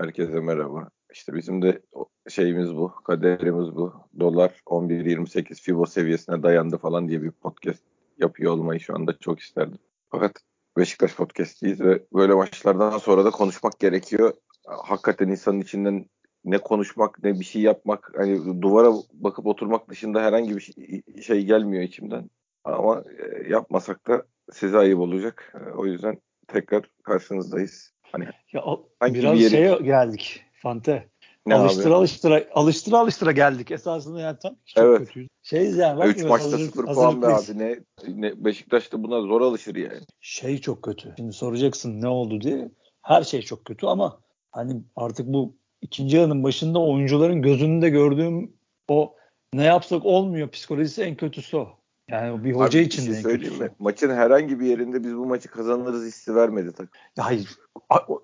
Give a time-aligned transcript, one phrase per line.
[0.00, 0.88] Herkese merhaba.
[1.12, 1.82] İşte bizim de
[2.28, 3.92] şeyimiz bu, kaderimiz bu.
[4.20, 7.82] Dolar 11.28 FIBO seviyesine dayandı falan diye bir podcast
[8.18, 9.78] yapıyor olmayı şu anda çok isterdim.
[10.10, 10.32] Fakat
[10.76, 14.32] Beşiktaş podcast'iyiz ve böyle maçlardan sonra da konuşmak gerekiyor.
[14.66, 16.06] Hakikaten insanın içinden
[16.44, 21.44] ne konuşmak ne bir şey yapmak hani duvara bakıp oturmak dışında herhangi bir şey, şey
[21.44, 22.30] gelmiyor içimden.
[22.64, 24.22] Ama e, yapmasak da
[24.52, 25.54] size ayıp olacak.
[25.54, 26.18] E, o yüzden
[26.48, 27.92] tekrar karşınızdayız.
[28.12, 28.64] Hani ya,
[29.02, 29.50] biraz bir yeri...
[29.50, 31.08] şeye geldik Fante.
[31.46, 31.94] Ne alıştıra abi?
[31.94, 33.70] alıştıra alıştıra alıştıra geldik.
[33.70, 34.98] Esasında yani tam çok evet.
[34.98, 35.28] kötüyüz.
[35.42, 36.04] Şeyiz yani.
[36.04, 37.58] 3 maçta 0 puan be abi.
[37.58, 40.00] Ne, ne Beşiktaş'ta buna zor alışır yani.
[40.20, 41.14] Şey çok kötü.
[41.16, 42.70] Şimdi soracaksın ne oldu diye.
[43.02, 44.20] Her şey çok kötü ama
[44.52, 48.52] hani artık bu ikinci yarının başında oyuncuların gözünde gördüğüm
[48.88, 49.14] o
[49.52, 51.78] ne yapsak olmuyor psikolojisi en kötüsü o.
[52.08, 53.70] Yani bir hoca Abi, için şey de söyleyeyim mi?
[53.78, 56.90] Maçın herhangi bir yerinde biz bu maçı kazanırız hissi vermedi takım.
[57.18, 57.48] Hayır.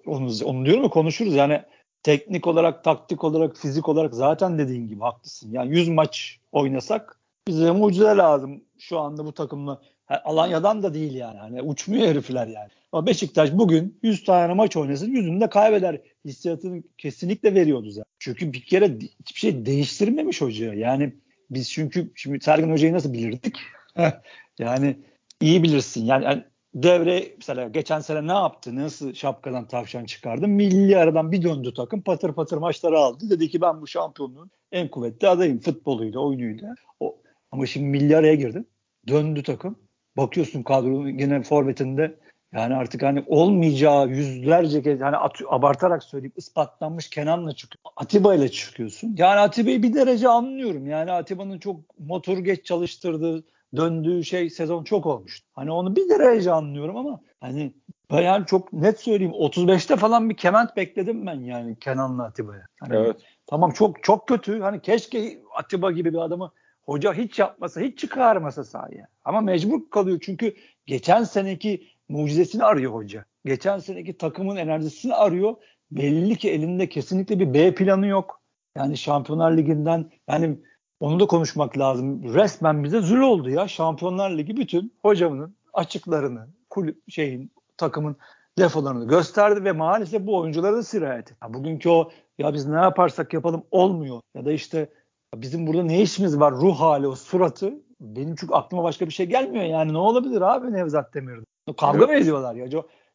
[0.07, 1.35] Onu, onu diyorum ya konuşuruz.
[1.35, 1.63] Yani
[2.03, 5.51] teknik olarak, taktik olarak, fizik olarak zaten dediğin gibi haklısın.
[5.53, 9.81] Yani 100 maç oynasak bize mucize lazım şu anda bu takımla.
[10.25, 11.39] Alanya'dan da değil yani.
[11.39, 12.69] Hani uçmuyor herifler yani.
[12.93, 16.01] Ama Beşiktaş bugün 100 tane maç oynasın yüzünde kaybeder.
[16.25, 18.11] Hissiyatını kesinlikle veriyordu zaten.
[18.19, 20.75] Çünkü bir kere hiçbir şey değiştirmemiş hoca.
[20.75, 21.13] Yani
[21.51, 23.57] biz çünkü şimdi Sergen Hoca'yı nasıl bilirdik?
[24.59, 24.99] yani
[25.41, 26.05] iyi bilirsin.
[26.05, 28.77] Yani, yani devre mesela geçen sene ne yaptı?
[28.77, 30.49] Nasıl şapkadan tavşan çıkardı?
[30.49, 33.31] Milli aradan bir döndü takım patır patır maçları aldı.
[33.31, 36.75] Dedi ki ben bu şampiyonluğun en kuvvetli adayım futboluyla, oyunuyla.
[37.01, 37.17] O,
[37.53, 38.65] ama şimdi milli araya girdi.
[39.09, 39.79] Döndü takım.
[40.17, 42.19] Bakıyorsun kadronun gene forvetinde
[42.53, 47.83] yani artık hani olmayacağı yüzlerce kez hani at, abartarak söyleyip ispatlanmış Kenan'la çıkıyor.
[47.97, 49.15] Atiba ile çıkıyorsun.
[49.19, 50.87] Yani Atiba'yı bir derece anlıyorum.
[50.87, 53.45] Yani Atiba'nın çok motor geç çalıştırdığı
[53.77, 55.47] döndüğü şey sezon çok olmuştu.
[55.53, 57.75] Hani onu bir derece anlıyorum ama hani
[58.11, 62.67] yani çok net söyleyeyim 35'te falan bir kement bekledim ben yani Kenan'la Atiba'ya.
[62.81, 63.17] Hani evet.
[63.47, 64.61] Tamam çok çok kötü.
[64.61, 66.53] Hani keşke Atiba gibi bir adamı
[66.83, 69.07] hoca hiç yapmasa, hiç çıkarmasa sahaya.
[69.25, 70.55] Ama mecbur kalıyor çünkü
[70.87, 73.25] geçen seneki mucizesini arıyor hoca.
[73.45, 75.55] Geçen seneki takımın enerjisini arıyor.
[75.91, 78.41] Belli ki elinde kesinlikle bir B planı yok.
[78.77, 80.59] Yani Şampiyonlar Ligi'nden yani
[81.01, 82.35] onu da konuşmak lazım.
[82.35, 83.69] Resmen bize zül oldu ya.
[83.69, 88.17] Şampiyonlar Ligi bütün hocamın açıklarını, kulüp şeyin, takımın
[88.59, 91.37] defolarını gösterdi ve maalesef bu oyunculara da sirayet etti.
[91.49, 94.89] Bugünkü o ya biz ne yaparsak yapalım olmuyor ya da işte
[95.35, 99.27] bizim burada ne işimiz var ruh hali o suratı benim çünkü aklıma başka bir şey
[99.27, 101.45] gelmiyor yani ne olabilir abi Nevzat Demir'de
[101.77, 102.09] kavga evet.
[102.09, 102.67] mı ediyorlar ya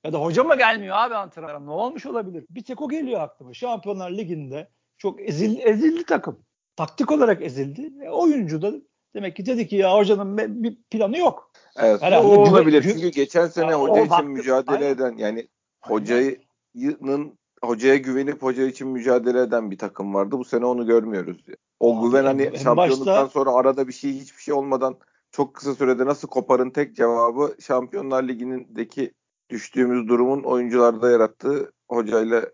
[0.04, 3.54] ya da hoca mı gelmiyor abi antrenmana ne olmuş olabilir bir tek o geliyor aklıma
[3.54, 6.40] Şampiyonlar Ligi'nde çok ezil, ezildi takım
[6.80, 8.74] taktik olarak ezildi e, oyuncu da
[9.16, 13.48] demek ki dedi ki ya hocanın bir planı yok evet Herhalde o olabilir çünkü geçen
[13.48, 14.96] sene hoca için baktı, mücadele aynen.
[14.96, 15.48] eden yani
[15.82, 20.38] hocanın hocaya güvenip hoca için mücadele eden bir takım vardı.
[20.38, 21.38] Bu sene onu görmüyoruz.
[21.80, 23.28] O Abi, güven hani şampiyonluktan başta...
[23.28, 24.98] sonra arada bir şey hiçbir şey olmadan
[25.32, 29.14] çok kısa sürede nasıl koparın tek cevabı Şampiyonlar Ligi'ndeki
[29.50, 32.46] düştüğümüz durumun oyuncularda yarattığı hocayla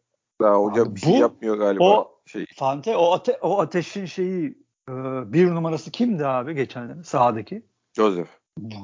[0.41, 1.83] daha hoca Abi, bir şey yapmıyor galiba.
[1.83, 2.45] O şey.
[2.55, 4.57] Fante o, ate, o ateşin şeyi
[4.89, 4.93] e,
[5.33, 7.65] bir numarası kimdi abi geçen sahadaki?
[7.93, 8.29] Joseph.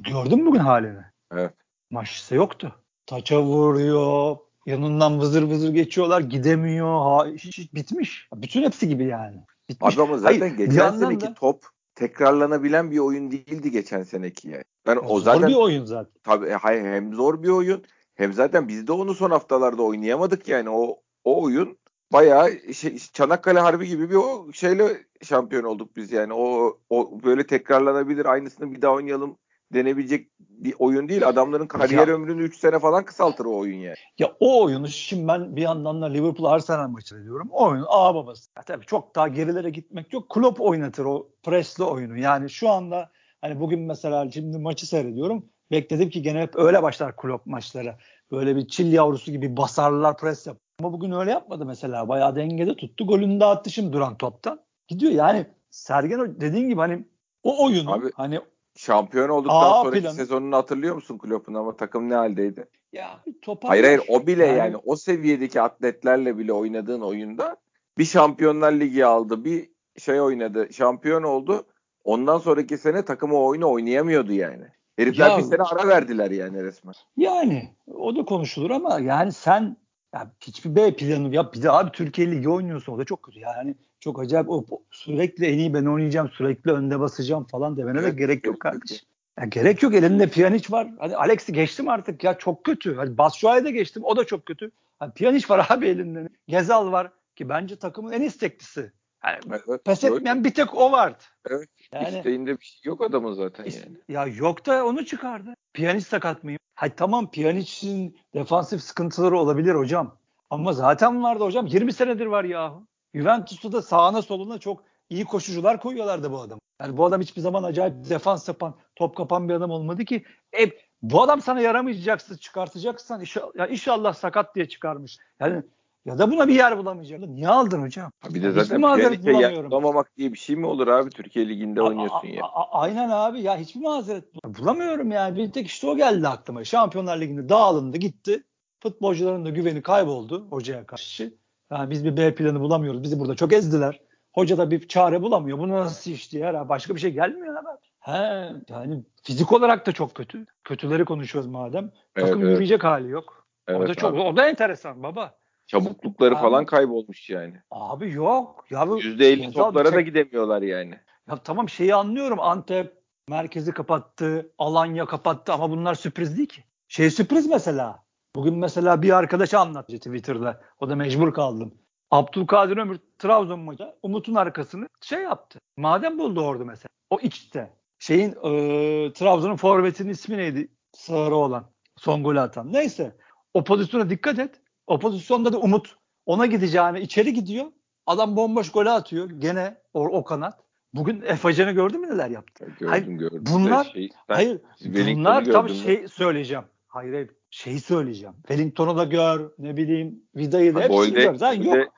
[0.10, 1.04] Gördün mü bugün halini?
[1.32, 1.54] Evet.
[1.92, 2.76] Maçta yoktu.
[3.06, 8.28] Taça vuruyor, yanından vızır vızır geçiyorlar gidemiyor ha, hiç, hiç bitmiş.
[8.36, 9.38] Bütün hepsi gibi yani.
[9.70, 9.96] Bitmiş.
[9.96, 11.66] Adamı zaten Hayır, geçen seneki da, top
[11.96, 14.64] tekrarlanabilen bir oyun değildi geçen seneki yani.
[14.88, 16.14] Ben o zor zaten bir oyun zaten.
[16.24, 17.84] Tabii e, hayır, hem zor bir oyun
[18.16, 21.78] hem zaten biz de onu son haftalarda oynayamadık yani o o oyun
[22.14, 26.34] bayağı şey, Çanakkale Harbi gibi bir o şeyle şampiyon olduk biz yani.
[26.34, 29.38] O o böyle tekrarlanabilir aynısını bir daha oynayalım
[29.74, 31.28] denebilecek bir oyun değil.
[31.28, 33.96] Adamların kariyer ya, ömrünü 3 sene falan kısaltır o oyun yani.
[34.20, 37.50] Ya o oyunu şimdi ben bir yandan da Liverpool Arsenal maçı diyorum.
[37.52, 38.50] O oyun ağ babası.
[38.58, 40.30] Ya tabii çok daha gerilere gitmek yok.
[40.30, 42.18] Klopp oynatır o presli oyunu.
[42.18, 43.12] Yani şu anda
[43.42, 45.46] hani bugün mesela şimdi maçı seyrediyorum.
[45.72, 47.96] Bekledim ki gene hep öyle başlar Klopp maçları.
[48.32, 50.58] Böyle bir çil yavrusu gibi basarlar pres yap.
[50.82, 52.08] Ama bugün öyle yapmadı mesela.
[52.08, 53.08] Bayağı dengede tuttu.
[53.08, 54.60] Golünü de attı şimdi duran toptan.
[54.88, 57.06] Gidiyor yani Sergen dediğin gibi hani
[57.44, 58.40] o oyunu Abi, hani
[58.76, 60.14] Şampiyon olduktan Aa, sonraki planı.
[60.14, 62.66] sezonunu hatırlıyor musun Klopp'un ama takım ne haldeydi?
[62.94, 63.20] Ya
[63.64, 67.58] Hayır hayır o bile yani, yani o seviyedeki atletlerle bile oynadığın oyunda
[67.98, 71.66] bir Şampiyonlar Ligi aldı, bir şey oynadı, şampiyon oldu.
[72.04, 74.66] Ondan sonraki sene takım o oyunu oynayamıyordu yani.
[74.96, 76.94] Herifler ya, bir sene ara verdiler yani resmen.
[77.18, 79.78] Yani o da konuşulur ama yani sen
[80.14, 83.40] ya hiçbir B planı ya bir de abi Türkiye Ligi oynuyorsun o da çok kötü
[83.40, 88.14] yani çok acayip o, sürekli en iyi ben oynayacağım sürekli önde basacağım falan demene evet,
[88.14, 89.08] de gerek yok kardeşim.
[89.40, 90.88] Ya gerek yok elinde Pjanic var.
[91.00, 92.96] Hadi Alex'i geçtim artık ya çok kötü.
[92.96, 94.72] Hadi Batshuayi'yi de geçtim o da çok kötü.
[95.00, 96.30] Hani Pjanic var abi elinde.
[96.48, 98.92] Gezal var ki bence takımın en isteklisi.
[99.26, 100.46] Yani evet, pes etmeyen yok.
[100.46, 101.24] bir tek o vardı.
[101.50, 101.70] Evet.
[101.94, 103.98] Yani, İsteğinde bir şey yok adamın zaten yani.
[104.10, 105.54] Ya yok da onu çıkardı.
[105.74, 106.60] Pjanic sakat mıyım?
[106.76, 110.18] Hay tamam Pjanic'in defansif sıkıntıları olabilir hocam.
[110.50, 111.66] Ama zaten vardı hocam.
[111.66, 112.88] 20 senedir var yahu.
[113.16, 116.60] Juventus'ta da sağına soluna çok iyi koşucular koyuyorlardı bu adam.
[116.82, 120.24] Yani bu adam hiçbir zaman acayip defans yapan, top kapan bir adam olmadı ki.
[120.60, 120.70] E,
[121.02, 125.18] bu adam sana yaramayacaksın, çıkartacaksan inşallah, ya inşallah sakat diye çıkarmış.
[125.40, 125.64] Yani
[126.06, 127.36] ya da buna bir yer bulamayacaksın.
[127.36, 128.12] Niye aldın hocam?
[128.30, 131.10] Bir de zaten Pjanic'e yer bulamamak diye bir şey mi olur abi?
[131.10, 132.44] Türkiye Ligi'nde oynuyorsun a, ya.
[132.44, 135.38] A, aynen abi ya hiçbir mazeret bulamıyorum yani.
[135.38, 136.64] Bir tek işte o geldi aklıma.
[136.64, 138.44] Şampiyonlar Ligi'nde dağılındı gitti.
[138.80, 141.34] Futbolcuların da güveni kayboldu hocaya karşı.
[141.72, 143.04] Yani biz bir B planı bulamıyoruz.
[143.04, 144.02] Bizi burada çok ezdiler.
[144.34, 145.58] Hoca da bir çare bulamıyor.
[145.58, 146.46] Bu nasıl iş diye.
[146.46, 147.78] Ha, başka bir şey gelmiyor hemen.
[148.00, 150.46] He, yani fizik olarak da çok kötü.
[150.64, 151.92] Kötüleri konuşuyoruz madem.
[152.16, 152.52] Takım evet.
[152.52, 153.48] yürüyecek hali yok.
[153.68, 154.22] Evet, o da çok abi.
[154.22, 155.41] o da enteresan baba.
[155.72, 157.54] Çabuklukları abi, falan kaybolmuş yani.
[157.72, 158.66] Abi yok.
[158.70, 159.94] Ya bu %50 toplara tek...
[159.94, 161.00] da gidemiyorlar yani.
[161.30, 162.40] Ya tamam şeyi anlıyorum.
[162.40, 162.94] Antep
[163.30, 166.64] merkezi kapattı, Alanya kapattı ama bunlar sürpriz değil ki.
[166.88, 168.04] Şey sürpriz mesela.
[168.36, 170.62] Bugün mesela bir arkadaş anlattı Twitter'da.
[170.80, 171.74] O da mecbur kaldım.
[172.12, 175.60] Abdülkadir Ömür Trabzon maçı Umut'un arkasını şey yaptı.
[175.78, 176.90] Madem buldu orada mesela.
[177.10, 177.74] O içte.
[178.00, 180.68] Şeyin e, Trabzon'un forvetinin ismi neydi?
[180.92, 181.66] Sarı olan.
[181.98, 182.74] Son golü atan.
[182.74, 183.16] Neyse.
[183.54, 184.61] O pozisyona dikkat et.
[184.92, 185.96] O pozisyonda da Umut
[186.26, 187.66] ona gideceğini içeri gidiyor.
[188.06, 189.30] Adam bomboş golü atıyor.
[189.30, 190.60] Gene o, o kanat.
[190.94, 192.66] Bugün Efacan'ı gördün mü neler yaptı?
[192.66, 193.44] Gördüm hayır, gördüm.
[193.54, 196.64] Bunlar şey, hayır bunlar tabii şey söyleyeceğim.
[196.88, 198.36] Hayır hayır şeyi söyleyeceğim.
[198.48, 201.36] Wellington'u da gör, ne bileyim Vida'yı da hepsini Golde, gör.
[201.36, 201.94] Zaten yok.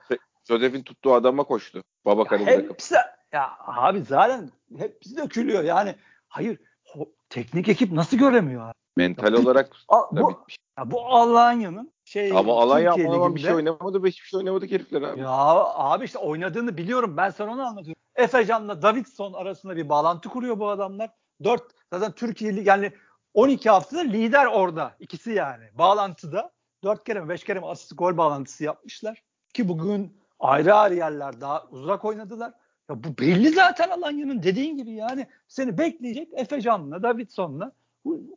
[0.48, 1.84] Joseph'in tuttuğu adama koştu.
[2.06, 2.96] Baba karını hepsi,
[3.32, 5.64] ya abi zaten hepsi dökülüyor.
[5.64, 5.96] Yani
[6.28, 8.74] hayır ho, teknik ekip nasıl göremiyor abi?
[8.98, 9.70] Mental ya, olarak
[10.12, 10.58] bu, bitmiş.
[10.78, 15.20] Ya bu Alanya'nın şey Ama Alanya ama bir şey oynamadı, hiçbir şey oynamadı herifler abi.
[15.20, 17.18] Ya abi işte oynadığını biliyorum.
[17.18, 18.02] Ben sana onu anlatıyorum.
[18.16, 21.10] Efecan'la Davidson arasında bir bağlantı kuruyor bu adamlar.
[21.44, 21.64] Dört
[21.94, 22.92] zaten Türkiye'li yani
[23.34, 24.96] 12 haftada lider orada.
[25.00, 25.64] ikisi yani.
[25.74, 26.52] Bağlantıda.
[26.84, 29.24] 4 kere mi 5 kere mi asist gol bağlantısı yapmışlar.
[29.54, 32.54] Ki bugün ayrı ayrı yerler daha uzak oynadılar.
[32.90, 37.72] Ya bu belli zaten Alanya'nın dediğin gibi yani seni bekleyecek Efecan'la Davidson'la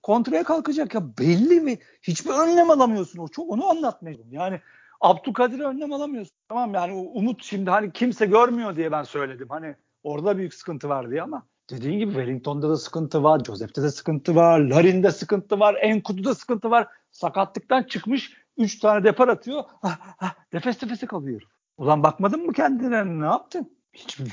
[0.03, 1.79] kontraya kalkacak ya belli mi?
[2.03, 4.33] Hiçbir önlem alamıyorsun o çok onu anlatmayacağım.
[4.33, 4.61] Yani
[5.01, 6.37] Abdülkadir'e önlem alamıyorsun.
[6.49, 9.49] Tamam yani Umut şimdi hani kimse görmüyor diye ben söyledim.
[9.49, 13.91] Hani orada büyük sıkıntı var diye ama dediğin gibi Wellington'da da sıkıntı var, Joseph'te de
[13.91, 16.89] sıkıntı var, Larin'de sıkıntı var, Enkudu'da sıkıntı var.
[17.11, 19.65] Sakatlıktan çıkmış 3 tane depar atıyor.
[19.83, 21.43] Ah, ah, nefes nefese kalıyor.
[21.79, 23.77] Ulan bakmadın mı kendine ne yaptın?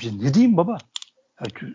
[0.00, 0.78] Şey ne diyeyim baba?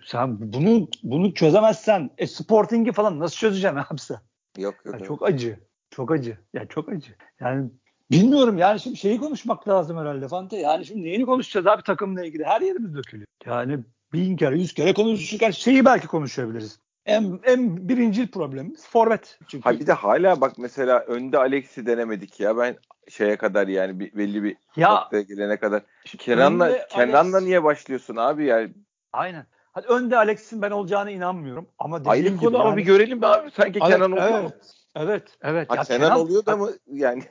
[0.06, 4.18] Sen bunu bunu çözemezsen e, Sporting'i falan nasıl çözeceksin abi sen?
[4.58, 5.00] Yok yok.
[5.00, 5.60] Ya, çok acı.
[5.92, 6.38] Çok acı.
[6.54, 7.16] Ya çok acı.
[7.40, 7.70] Yani
[8.12, 10.58] bilmiyorum yani şimdi şeyi konuşmak lazım herhalde Fante.
[10.58, 12.44] Yani şimdi neyini konuşacağız abi takımla ilgili?
[12.44, 13.28] Her yerimiz dökülüyor.
[13.46, 13.80] Yani
[14.14, 16.80] bin kere yüz kere konuşurken şeyi belki konuşabiliriz.
[17.06, 19.40] En, en birincil problemimiz forvet.
[19.48, 19.64] Çünkü.
[19.64, 22.58] Ha bir de hala bak mesela önde Alex'i denemedik ya.
[22.58, 22.78] Ben
[23.10, 25.82] şeye kadar yani bir, belli bir ya, noktaya gelene kadar.
[26.06, 27.48] Kenan'la Kenan'la Alex...
[27.48, 28.74] niye başlıyorsun abi yani?
[29.14, 29.46] Aynen.
[29.72, 31.68] Hadi önde Alex'in ben olacağını inanmıyorum.
[31.80, 32.64] Ama Ayrı konu yani...
[32.64, 33.52] ama bir görelim abi.
[33.52, 34.52] Sanki Alex, Kenan oluyor evet, mu?
[34.96, 35.38] Evet.
[35.42, 35.70] Evet.
[35.70, 37.24] Ha, ya Kenan, Kenan oluyor da mı yani?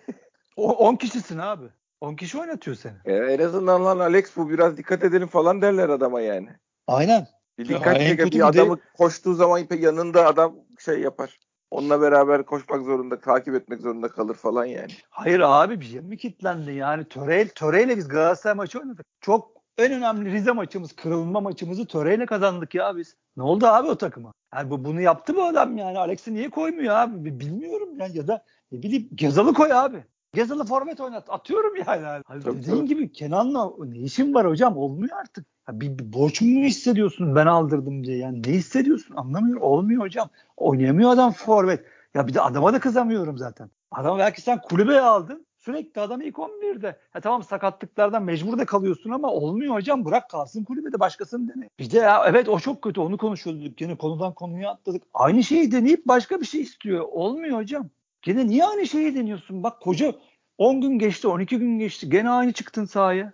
[0.56, 1.64] 10 kişisin abi.
[2.00, 2.96] 10 kişi oynatıyor seni.
[3.04, 6.48] E, en azından lan Alex bu biraz dikkat edelim falan derler adama yani.
[6.86, 7.26] Aynen.
[7.58, 8.80] Bir dikkat çeker bir adamı de...
[8.98, 11.38] koştuğu zaman yanında adam şey yapar.
[11.70, 14.92] Onunla beraber koşmak zorunda, takip etmek zorunda kalır falan yani.
[15.10, 17.04] Hayır abi bir şey mi kitlendi yani?
[17.04, 19.06] Töre, töreyle biz Galatasaray maçı oynadık.
[19.20, 23.16] Çok en önemli Rize maçımız, kırılma maçımızı töreyle kazandık ya biz.
[23.36, 24.32] Ne oldu abi o takıma?
[24.54, 25.98] Yani bu, bunu yaptı bu adam yani.
[25.98, 27.40] Alex'i niye koymuyor abi?
[27.40, 30.04] Bilmiyorum yani ya da ne bileyim Gezal'ı koy abi.
[30.34, 31.30] Gezal'ı forvet oynat.
[31.30, 32.22] Atıyorum yani.
[32.26, 32.88] Hani dediğin tabii.
[32.88, 34.76] gibi Kenan'la ne işin var hocam?
[34.76, 35.46] Olmuyor artık.
[35.68, 38.16] Ya bir, bir borç mu hissediyorsun ben aldırdım diye?
[38.16, 39.16] Yani ne hissediyorsun?
[39.16, 39.62] Anlamıyorum.
[39.62, 40.28] Olmuyor hocam.
[40.56, 41.84] Oynayamıyor adam forvet.
[42.14, 43.70] Ya bir de adama da kızamıyorum zaten.
[43.90, 45.46] Adam belki sen kulübeye aldın.
[45.68, 46.96] Sürekli adam ilk 11'de.
[47.14, 50.04] Ya tamam sakatlıklardan mecbur da kalıyorsun ama olmuyor hocam.
[50.04, 51.68] Bırak kalsın kulübede başkasını dene.
[51.78, 53.00] Bir de ya evet o çok kötü.
[53.00, 53.80] Onu konuşuyorduk.
[53.80, 55.02] Yine konudan konuya atladık.
[55.14, 57.04] Aynı şeyi deneyip başka bir şey istiyor.
[57.10, 57.88] Olmuyor hocam.
[58.22, 59.62] Gene niye aynı şeyi deniyorsun?
[59.62, 60.14] Bak koca
[60.58, 62.10] 10 gün geçti, 12 gün geçti.
[62.10, 63.32] Gene aynı çıktın sahaya.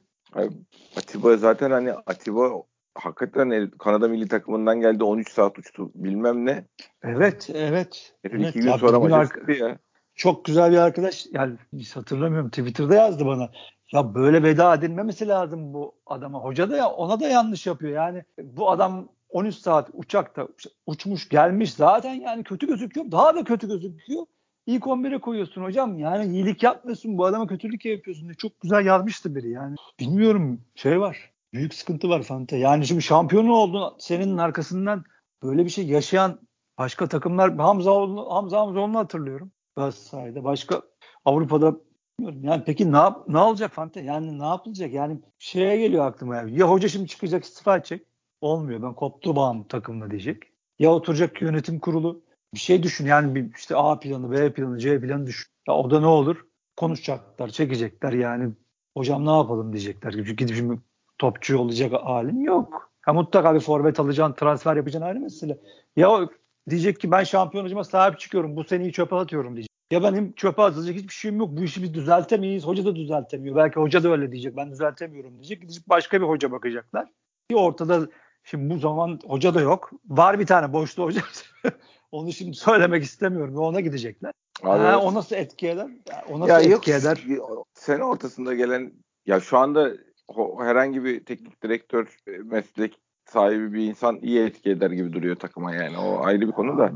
[0.97, 2.51] Atiba zaten hani Atiba
[2.95, 6.65] hakikaten Kanada milli takımından geldi 13 saat uçtu bilmem ne.
[7.03, 8.15] Evet evet.
[8.25, 8.49] evet.
[8.49, 9.79] İki gün sonra maça ya.
[10.15, 13.51] Çok güzel bir arkadaş yani hiç hatırlamıyorum Twitter'da yazdı bana.
[13.93, 16.39] Ya böyle veda edilmemesi lazım bu adama.
[16.39, 17.93] Hoca da ya ona da yanlış yapıyor.
[17.93, 20.49] Yani bu adam 13 saat uçakta
[20.87, 23.11] uçmuş gelmiş zaten yani kötü gözüküyor.
[23.11, 24.27] Daha da kötü gözüküyor.
[24.67, 25.99] ilk 11'e koyuyorsun hocam.
[25.99, 27.19] Yani iyilik yapmıyorsun.
[27.19, 28.33] Bu adama kötülük yapıyorsun.
[28.33, 29.77] Çok güzel yazmıştı biri yani.
[30.01, 31.31] Bilmiyorum şey var.
[31.53, 32.57] Büyük sıkıntı var Fante.
[32.57, 35.05] Yani şimdi şampiyon oldun senin arkasından
[35.43, 36.41] böyle bir şey yaşayan
[36.79, 37.93] başka takımlar Hamza
[38.29, 39.53] Hamza Hamzoğlu'nu hatırlıyorum.
[39.77, 40.45] Galatasaray'da.
[40.45, 40.83] Başka
[41.25, 41.77] Avrupa'da
[42.21, 44.01] yani peki ne, yap, ne olacak Fante?
[44.01, 44.93] Yani ne yapılacak?
[44.93, 46.37] Yani şeye geliyor aklıma.
[46.37, 46.61] Yani.
[46.61, 48.07] Ya hoca şimdi çıkacak istifa edecek.
[48.41, 48.83] Olmuyor.
[48.83, 50.43] Ben koptu bağım takımla diyecek.
[50.79, 52.23] Ya oturacak yönetim kurulu
[52.55, 53.07] bir şey düşün.
[53.07, 55.47] Yani bir işte A planı, B planı, C planı düşün.
[55.69, 56.47] Ya o da ne olur?
[56.77, 58.53] Konuşacaklar, çekecekler yani.
[58.97, 60.13] Hocam ne yapalım diyecekler.
[60.13, 60.81] Çünkü gidip şimdi
[61.19, 62.91] topçu olacak halin yok.
[63.01, 65.59] Ha mutlaka bir forvet alacaksın, transfer yapacaksın ayrı mesele.
[65.97, 66.29] Ya
[66.71, 68.57] diyecek ki ben şampiyon hocama sahip çıkıyorum.
[68.57, 69.71] Bu seneyi çöpe atıyorum diyecek.
[69.91, 71.49] Ya benim çöpe atılacak hiçbir şeyim yok.
[71.53, 72.67] Bu işi biz düzeltemeyiz.
[72.67, 73.57] Hoca da düzeltemiyor.
[73.57, 74.57] Belki hoca da öyle diyecek.
[74.57, 75.61] Ben düzeltemiyorum diyecek.
[75.61, 77.09] Gidecek başka bir hoca bakacaklar.
[77.51, 78.09] Bir ortada
[78.45, 79.91] şimdi bu zaman hoca da yok.
[80.09, 81.21] Var bir tane boşlu hoca.
[82.13, 83.57] Onu şimdi söylemek istemiyorum.
[83.57, 84.33] Ona gidecekler.
[84.63, 85.91] Abi, ha, o nasıl etki eder?
[86.31, 87.25] O nasıl ya etki yok, eder?
[87.75, 88.93] Sene ortasında gelen
[89.27, 89.93] ya şu anda
[90.59, 95.75] herhangi bir teknik direktör e, meslek sahibi bir insan iyi etki eder gibi duruyor takıma
[95.75, 95.99] yani.
[95.99, 96.93] O ayrı bir konu da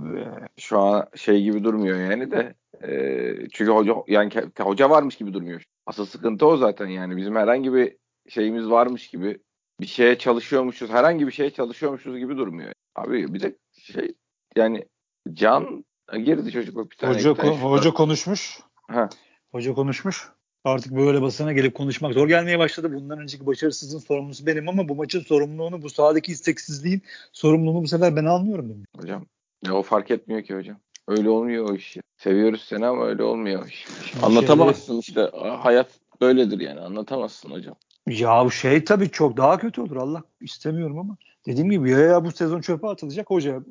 [0.58, 4.30] şu an şey gibi durmuyor yani de e, çünkü hoca yani
[4.60, 5.62] hoca varmış gibi durmuyor.
[5.86, 7.96] Asıl sıkıntı o zaten yani bizim herhangi bir
[8.28, 9.38] şeyimiz varmış gibi
[9.80, 12.72] bir şeye çalışıyormuşuz herhangi bir şeye çalışıyormuşuz gibi durmuyor.
[12.96, 14.14] Abi bir de şey
[14.56, 14.84] yani
[15.32, 17.14] Can girdi çocuk bir tane.
[17.14, 18.60] Hoca, ko- hoca konuşmuş.
[18.88, 19.08] Ha.
[19.52, 20.28] Hoca konuşmuş.
[20.64, 22.94] Artık böyle basına gelip konuşmak zor gelmeye başladı.
[22.94, 28.16] Bundan önceki başarısızlığın sorumlusu benim ama bu maçın sorumluluğunu, bu sahadaki isteksizliğin sorumluluğunu bu sefer
[28.16, 28.86] ben almıyorum demiş.
[29.00, 29.26] Hocam
[29.66, 30.76] ya o fark etmiyor ki hocam.
[31.08, 31.96] Öyle olmuyor o iş.
[32.16, 33.86] Seviyoruz seni ama öyle olmuyor o iş.
[34.22, 35.30] Anlatamazsın işte.
[35.58, 35.88] Hayat
[36.20, 36.80] böyledir yani.
[36.80, 37.74] Anlatamazsın hocam.
[38.06, 39.96] Ya bu şey tabii çok daha kötü olur.
[39.96, 41.16] Allah istemiyorum ama.
[41.46, 43.62] Dediğim gibi ya, ya bu sezon çöpe atılacak hoca.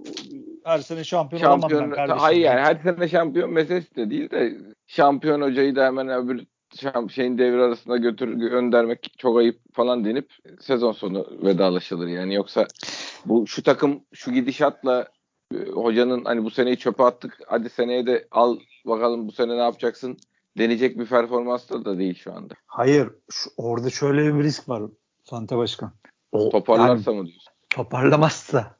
[0.63, 2.19] Her sene şampiyon, şampiyon olamam ben kardeşim.
[2.19, 6.45] Hayır yani her sene şampiyon meselesi de değil de şampiyon hocayı da hemen öbür
[7.09, 12.67] şeyin devre arasında götür göndermek çok ayıp falan denip sezon sonu vedalaşılır yani yoksa
[13.25, 15.07] bu şu takım şu gidişatla
[15.53, 19.61] e, hocanın hani bu seneyi çöpe attık hadi seneye de al bakalım bu sene ne
[19.61, 20.17] yapacaksın
[20.57, 22.53] deneyecek bir performans da değil şu anda.
[22.67, 24.83] Hayır şu, orada şöyle bir risk var
[25.23, 25.91] Fante Başkan.
[26.31, 27.53] O, Toparlarsa yani, mı diyorsun?
[27.69, 28.76] Toparlamazsa.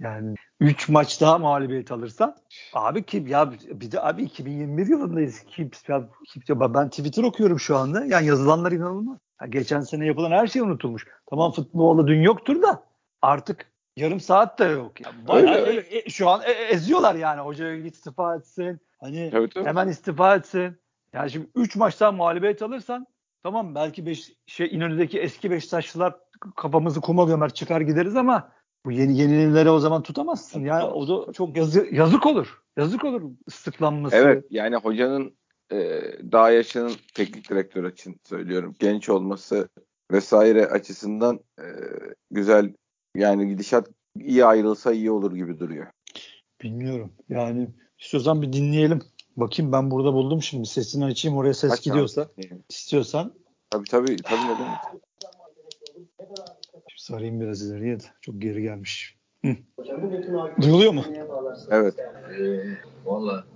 [0.00, 2.36] Yani 3 maç daha mağlubiyet alırsan
[2.72, 5.42] abi kim ya bir de abi 2021 yılındayız.
[5.48, 8.04] Kim, ya, kim, ya ben Twitter okuyorum şu anda.
[8.04, 9.18] Yani yazılanlar inanılmaz.
[9.40, 11.06] Ya geçen sene yapılan her şey unutulmuş.
[11.30, 12.82] Tamam futbolda dün yoktur da
[13.22, 15.00] artık yarım saat de yok.
[15.00, 15.80] Ya bayağı öyle, öyle.
[15.80, 17.40] E, e, şu an e, eziyorlar yani.
[17.40, 18.80] Hoca istifa etsin.
[19.00, 19.68] Hani tabii, tabii.
[19.68, 20.78] hemen istifa etsin.
[21.12, 23.06] Yani şimdi 3 maçtan mağlubiyet alırsan
[23.42, 26.14] tamam belki beş, şey İnönü'deki eski Beşiktaşlılar
[26.56, 28.55] kafamızı kuma gömer çıkar gideriz ama
[28.86, 30.60] bu yeni yenililere o zaman tutamazsın.
[30.64, 32.62] Yani o da çok yazı, yazık olur.
[32.76, 34.16] Yazık olur ıslıklanması.
[34.16, 35.36] Evet yani hocanın
[35.72, 36.02] e,
[36.32, 38.74] daha yaşının teknik direktör için söylüyorum.
[38.78, 39.68] Genç olması
[40.12, 41.64] vesaire açısından e,
[42.30, 42.72] güzel
[43.16, 43.88] yani gidişat
[44.20, 45.86] iyi ayrılsa iyi olur gibi duruyor.
[46.62, 47.12] Bilmiyorum.
[47.28, 49.02] Yani istiyorsan bir dinleyelim.
[49.36, 50.68] Bakayım ben burada buldum şimdi.
[50.68, 52.22] Sesini açayım oraya ses Aç gidiyorsa.
[52.22, 52.50] Abi.
[52.68, 53.32] İstiyorsan.
[53.70, 54.16] Tabii tabii.
[54.16, 54.68] Tabii neden?
[57.06, 58.04] Sarayım biraz ileriye de.
[58.20, 59.16] Çok geri gelmiş.
[59.44, 59.56] Hı.
[60.62, 61.04] Duyuluyor mu?
[61.70, 61.94] Evet.
[61.98, 63.46] Ee, Valla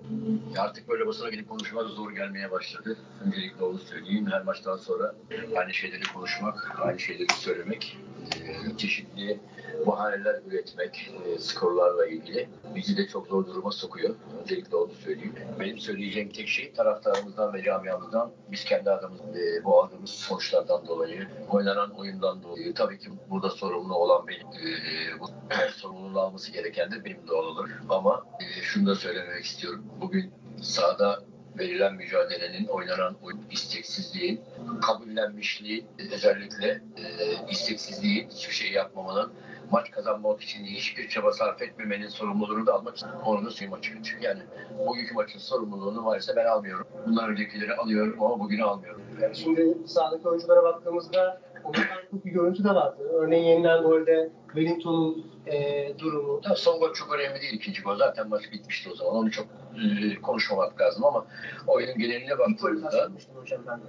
[0.58, 2.96] artık böyle basına gidip konuşmak zor gelmeye başladı.
[3.26, 4.26] Öncelikle onu söyleyeyim.
[4.30, 5.14] Her maçtan sonra
[5.56, 7.98] aynı şeyleri konuşmak, aynı şeyleri söylemek,
[8.36, 9.40] e, çeşitli
[9.86, 14.14] bahaneler üretmek e, skorlarla ilgili bizi de çok zor duruma sokuyor.
[14.42, 15.34] Öncelikle onu söyleyeyim.
[15.60, 21.28] Benim söyleyeceğim tek şey taraftarımızdan ve camiamızdan biz kendi adımız e, bu aldığımız sonuçlardan dolayı,
[21.50, 24.46] oynanan oyundan dolayı tabii ki burada sorumlu olan benim.
[24.46, 25.26] E, bu
[25.76, 27.82] sorumluluğu alması gereken de benim doğal olarak.
[27.88, 29.84] Ama e, şunu da söylemek istiyorum.
[30.00, 31.20] Bugün sahada
[31.58, 34.40] verilen mücadelenin, oynanan oyun isteksizliğin,
[34.82, 37.04] kabullenmişliği, özellikle e,
[37.50, 39.32] isteksizliğin, hiçbir şey yapmamanın,
[39.70, 44.24] maç kazanmak için hiçbir çaba sarf etmemenin sorumluluğunu da almak için onu da söyleyeyim açıkçası.
[44.24, 44.40] Yani
[44.86, 46.86] bugünkü maçın sorumluluğunu maalesef ben almıyorum.
[47.06, 49.02] Bundan öncekileri alıyorum ama bugünü almıyorum.
[49.22, 53.02] Yani şimdi sahadaki oyunculara baktığımızda oyuncular bir görüntü de vardı.
[53.12, 56.40] Örneğin yenilen golde Wellington'un e, durumu.
[56.40, 57.96] Tabii son gol çok önemli değil ikinci gol.
[57.96, 59.14] Zaten maç bitmişti o zaman.
[59.14, 61.26] Onu çok e, konuşmamak lazım ama
[61.66, 63.10] oyunun geneline baktığımızda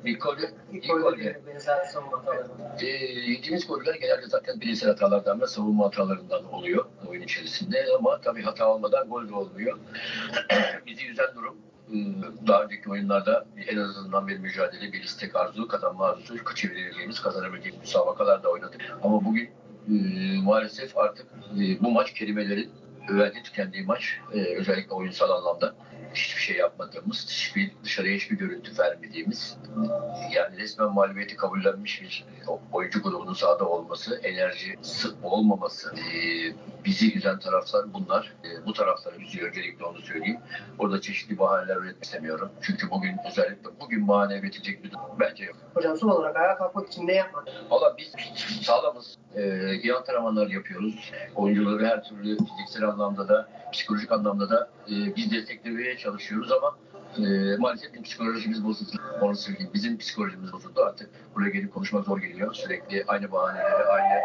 [0.05, 1.35] ilk golü ilk golü
[2.81, 2.87] e,
[3.31, 8.73] yediğimiz goller genelde zaten bireysel hatalardan ve savunma hatalarından oluyor oyun içerisinde ama tabii hata
[8.73, 9.77] olmadan gol de olmuyor.
[10.85, 11.57] Bizi yüzen durum
[11.89, 11.97] e,
[12.47, 18.49] daha önceki oyunlarda en azından bir mücadele, bir istek arzu, kazanma arzusu çevirebileceğimiz, kazanabileceğimiz müsabakalarda
[18.49, 18.81] oynadık.
[19.03, 19.49] Ama bugün
[19.89, 19.93] e,
[20.41, 21.25] maalesef artık
[21.59, 22.69] e, bu maç kelimelerin
[23.07, 24.17] güvence tükendiği maç.
[24.33, 25.75] E, özellikle oyunsal anlamda
[26.13, 29.57] hiçbir şey yapmadığımız, hiçbir, dışarıya hiçbir görüntü vermediğimiz,
[30.35, 32.25] yani resmen mağlubiyeti kabullenmiş bir
[32.71, 34.75] oyuncu grubunun sahada olması, enerji
[35.23, 36.13] olmaması, e,
[36.85, 38.33] bizi üzen taraflar bunlar.
[38.43, 40.39] E, bu tarafları üzüyor, öncelikle onu söyleyeyim.
[40.79, 42.51] Orada çeşitli bahaneler üretmek istemiyorum.
[42.61, 45.55] Çünkü bugün özellikle bugün bahane üretecek bir durum bence yok.
[45.73, 47.47] Hocam son olarak ayağa kalkmak için ne yapmak?
[47.69, 48.13] Valla biz
[48.61, 49.17] sağlamız.
[49.35, 51.11] E, iyi antrenmanlar yapıyoruz.
[51.35, 56.77] Oyuncuları her türlü fiziksel anlamda da, psikolojik anlamda da e, biz desteklemeye çalışıyoruz ama
[57.17, 58.91] e, maalesef bizim psikolojimiz bozuldu.
[59.21, 59.71] Onu söyleyeyim.
[59.73, 61.09] Bizim psikolojimiz bozuldu artık.
[61.35, 62.53] Buraya gelip konuşmak zor geliyor.
[62.53, 64.21] Sürekli aynı bahaneleri, aynı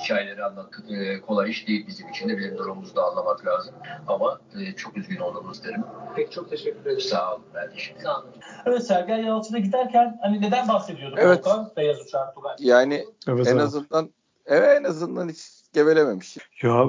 [0.00, 2.38] hikayeleri anlatmak e, kolay iş değil bizim için de.
[2.38, 3.74] Bizim durumumuzu da anlamak lazım.
[4.08, 5.84] Ama e, çok üzgün olduğumu isterim.
[6.16, 7.00] Peki çok teşekkür ederim.
[7.00, 7.44] Sağ olun.
[7.54, 8.28] Ben teşekkür Sağ olun.
[8.66, 11.46] Evet Sergen Yalçın'a giderken hani neden bahsediyorduk Evet.
[11.46, 11.70] Volkan?
[11.76, 11.98] Beyaz
[12.34, 12.56] Tugay.
[12.58, 13.62] Yani Evet, en evet.
[13.62, 14.10] azından
[14.46, 16.36] evet en azından hiç gevelememiş.
[16.62, 16.84] Ya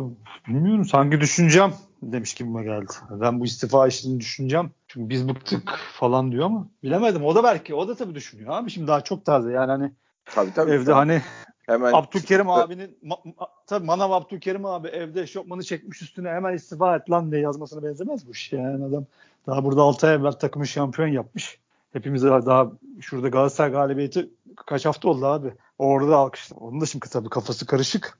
[0.47, 2.91] bilmiyorum sanki düşüneceğim demiş gibi geldi.
[3.09, 4.71] Ben bu istifa işini düşüneceğim.
[4.87, 7.25] Çünkü biz bıktık falan diyor ama bilemedim.
[7.25, 8.71] O da belki o da tabii düşünüyor abi.
[8.71, 9.91] Şimdi daha çok taze yani hani
[10.25, 10.71] Tabii tabii.
[10.71, 11.21] evde hani
[11.65, 12.63] hemen Abdülkerim çıktı.
[12.63, 17.31] abinin ma- ma- tabii Manav Abdülkerim abi evde eşofmanı çekmiş üstüne hemen istifa et lan
[17.31, 18.53] diye yazmasına benzemez bu iş.
[18.53, 19.05] Yani adam
[19.47, 21.59] daha burada 6 ay evvel takımı şampiyon yapmış.
[21.93, 22.71] Hepimiz daha,
[23.01, 25.53] şurada Galatasaray galibiyeti kaç hafta oldu abi.
[25.77, 26.57] Orada alkışlar.
[26.61, 28.17] Onun da şimdi tabii kafası karışık.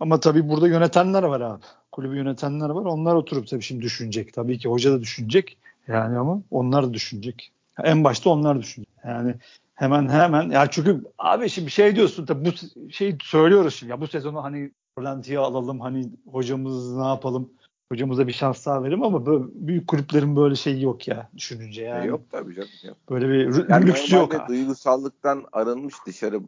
[0.00, 1.62] Ama tabii burada yönetenler var abi.
[1.92, 2.84] Kulübü yönetenler var.
[2.84, 4.32] Onlar oturup tabii şimdi düşünecek.
[4.32, 5.58] Tabii ki hoca da düşünecek.
[5.88, 7.52] Yani ama onlar da düşünecek.
[7.84, 8.94] En başta onlar düşünecek.
[9.04, 9.34] Yani
[9.74, 12.50] hemen hemen ya çünkü abi şimdi şey diyorsun tabii bu
[12.92, 17.50] şey söylüyoruz şimdi ya bu sezonu hani Rolanti'ye alalım hani hocamız ne yapalım
[17.92, 21.84] hocamıza bir şans daha verelim ama böyle büyük kulüplerin böyle şeyi yok ya düşününce E,
[21.84, 22.06] yani.
[22.06, 22.68] yok tabii canım.
[22.84, 22.96] Yok.
[23.10, 24.48] Böyle bir Yani lüks yok.
[24.48, 26.40] duygusallıktan arınmış dışarı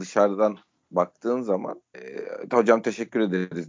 [0.00, 0.56] dışarıdan
[0.96, 2.00] baktığın zaman e,
[2.52, 3.68] hocam teşekkür ederiz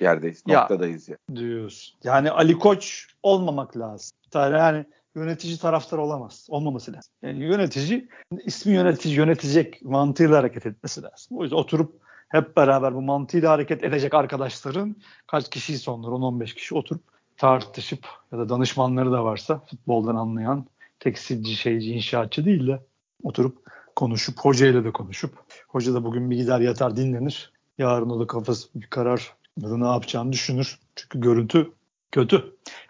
[0.00, 0.42] yerdeyiz.
[0.46, 0.60] Ya.
[0.60, 1.16] Noktadayız ya.
[1.34, 1.98] diyorsun.
[2.04, 4.18] Yani Ali Koç olmamak lazım.
[4.34, 6.46] Yani yönetici taraftar olamaz.
[6.50, 7.12] Olmaması lazım.
[7.22, 8.08] Yani yönetici
[8.44, 11.38] ismi yönetici yönetecek mantığıyla hareket etmesi lazım.
[11.38, 16.74] O yüzden oturup hep beraber bu mantığıyla hareket edecek arkadaşların kaç kişiyse onlar 10-15 kişi
[16.74, 17.02] oturup
[17.36, 20.66] tartışıp ya da danışmanları da varsa futboldan anlayan
[21.00, 22.80] tekstilci, şeyci, inşaatçı değil de
[23.22, 23.58] oturup
[23.96, 25.34] konuşup hocayla da konuşup
[25.68, 27.52] hoca da bugün bir gider yatar dinlenir.
[27.78, 30.78] Yarın o da kafası bir karar ya da ne yapacağını düşünür.
[30.96, 31.70] Çünkü görüntü
[32.12, 32.34] kötü.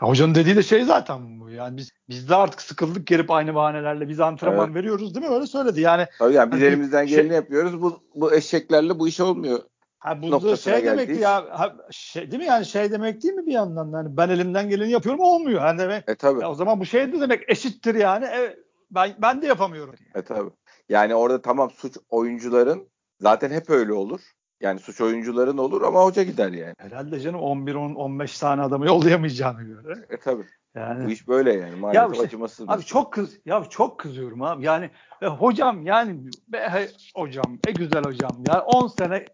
[0.03, 1.51] Ya hocanın dediği de şey zaten bu.
[1.51, 4.75] Yani biz biz de artık sıkıldık gelip aynı bahanelerle biz antrenman Evet.
[4.77, 5.35] veriyoruz değil mi?
[5.35, 5.81] Öyle söyledi.
[5.81, 7.83] Yani Tabii yani biz Hani elimizden şey- geleni yapıyoruz.
[7.83, 9.59] Bu, bu eşeklerle bu iş olmuyor.
[9.99, 11.23] ha bu da şey demek geldik.
[11.23, 14.69] ya ha, şey değil mi yani şey demek değil mi bir yandan yani ben elimden
[14.69, 15.61] geleni yapıyorum olmuyor.
[15.61, 16.41] Yani demek E tabii.
[16.43, 18.27] ya o zaman bu şey de demek eşittir yani.
[18.33, 18.59] Evet,
[18.91, 19.95] ben ben de yapamıyorum.
[20.15, 20.51] E tabii.
[20.89, 22.89] Yani orada tamam suç oyuncuların
[23.21, 24.21] zaten hep öyle olur.
[24.61, 26.75] Yani suç oyuncuların olur ama hoca gider yani.
[26.79, 30.07] Herhalde canım 11 10 15 tane adamı yollayamayacağını göre.
[30.11, 30.45] E tabii.
[30.75, 31.77] Yani Bu iş böyle yani.
[31.77, 32.69] Maalesef işte, acımasız.
[32.69, 34.65] Abi çok kız ya çok kızıyorum abi.
[34.65, 34.91] Yani
[35.23, 38.45] e, hocam yani be he, hocam e güzel hocam.
[38.45, 39.27] Ya 10 sene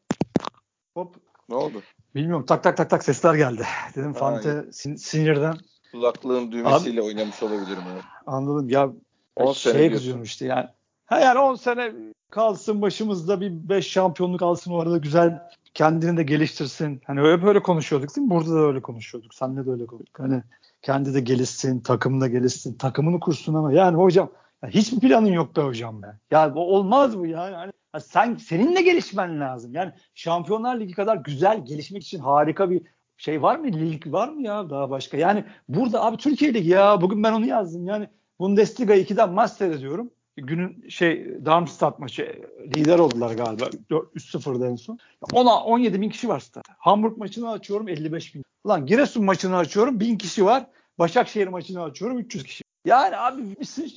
[0.94, 1.16] hop
[1.48, 1.82] Ne oldu?
[2.14, 3.66] bilmiyorum tak tak tak tak sesler geldi.
[3.96, 5.58] Dedim Ha, Fante sin- sinirden
[5.92, 7.82] Kulaklığın düğmesiyle oynamış olabilirim.
[7.92, 8.02] Evet.
[8.26, 8.68] anladım.
[8.68, 8.92] Ya
[9.36, 9.96] 10 şey sene diyorsun.
[9.96, 10.68] kızıyorum işte yani.
[11.10, 11.92] Ha yani 10 sene
[12.30, 15.42] kalsın başımızda bir 5 şampiyonluk alsın o arada güzel
[15.74, 17.00] kendini de geliştirsin.
[17.06, 18.30] Hani öyle böyle konuşuyorduk değil mi?
[18.30, 19.34] Burada da öyle konuşuyorduk.
[19.34, 20.18] Seninle de öyle konuştuk.
[20.18, 20.42] Hani
[20.82, 24.30] kendi de gelişsin, takım da gelişsin, takımını kursun ama yani hocam
[24.62, 26.06] ya hiçbir planın yok be hocam be.
[26.30, 27.54] Ya bu olmaz bu yani.
[27.54, 29.74] Hani, ha sen senin de gelişmen lazım.
[29.74, 32.82] Yani Şampiyonlar Ligi kadar güzel gelişmek için harika bir
[33.16, 33.66] şey var mı?
[33.66, 35.16] Lig var mı ya daha başka?
[35.16, 37.86] Yani burada abi Türkiye Ligi ya bugün ben onu yazdım.
[37.86, 38.08] Yani
[38.40, 40.10] Bundesliga 2'den maç seyrediyorum.
[40.46, 42.42] Günün şey Darmstadt maçı
[42.76, 43.64] lider oldular galiba.
[43.90, 44.98] 3-0'da en son.
[45.32, 46.74] 10 17 bin kişi var statta.
[46.78, 48.44] Hamburg maçını açıyorum 55 bin.
[48.64, 50.66] Ulan Giresun maçını açıyorum 1000 kişi var.
[50.98, 52.64] Başakşehir maçını açıyorum 300 kişi.
[52.84, 53.42] Yani abi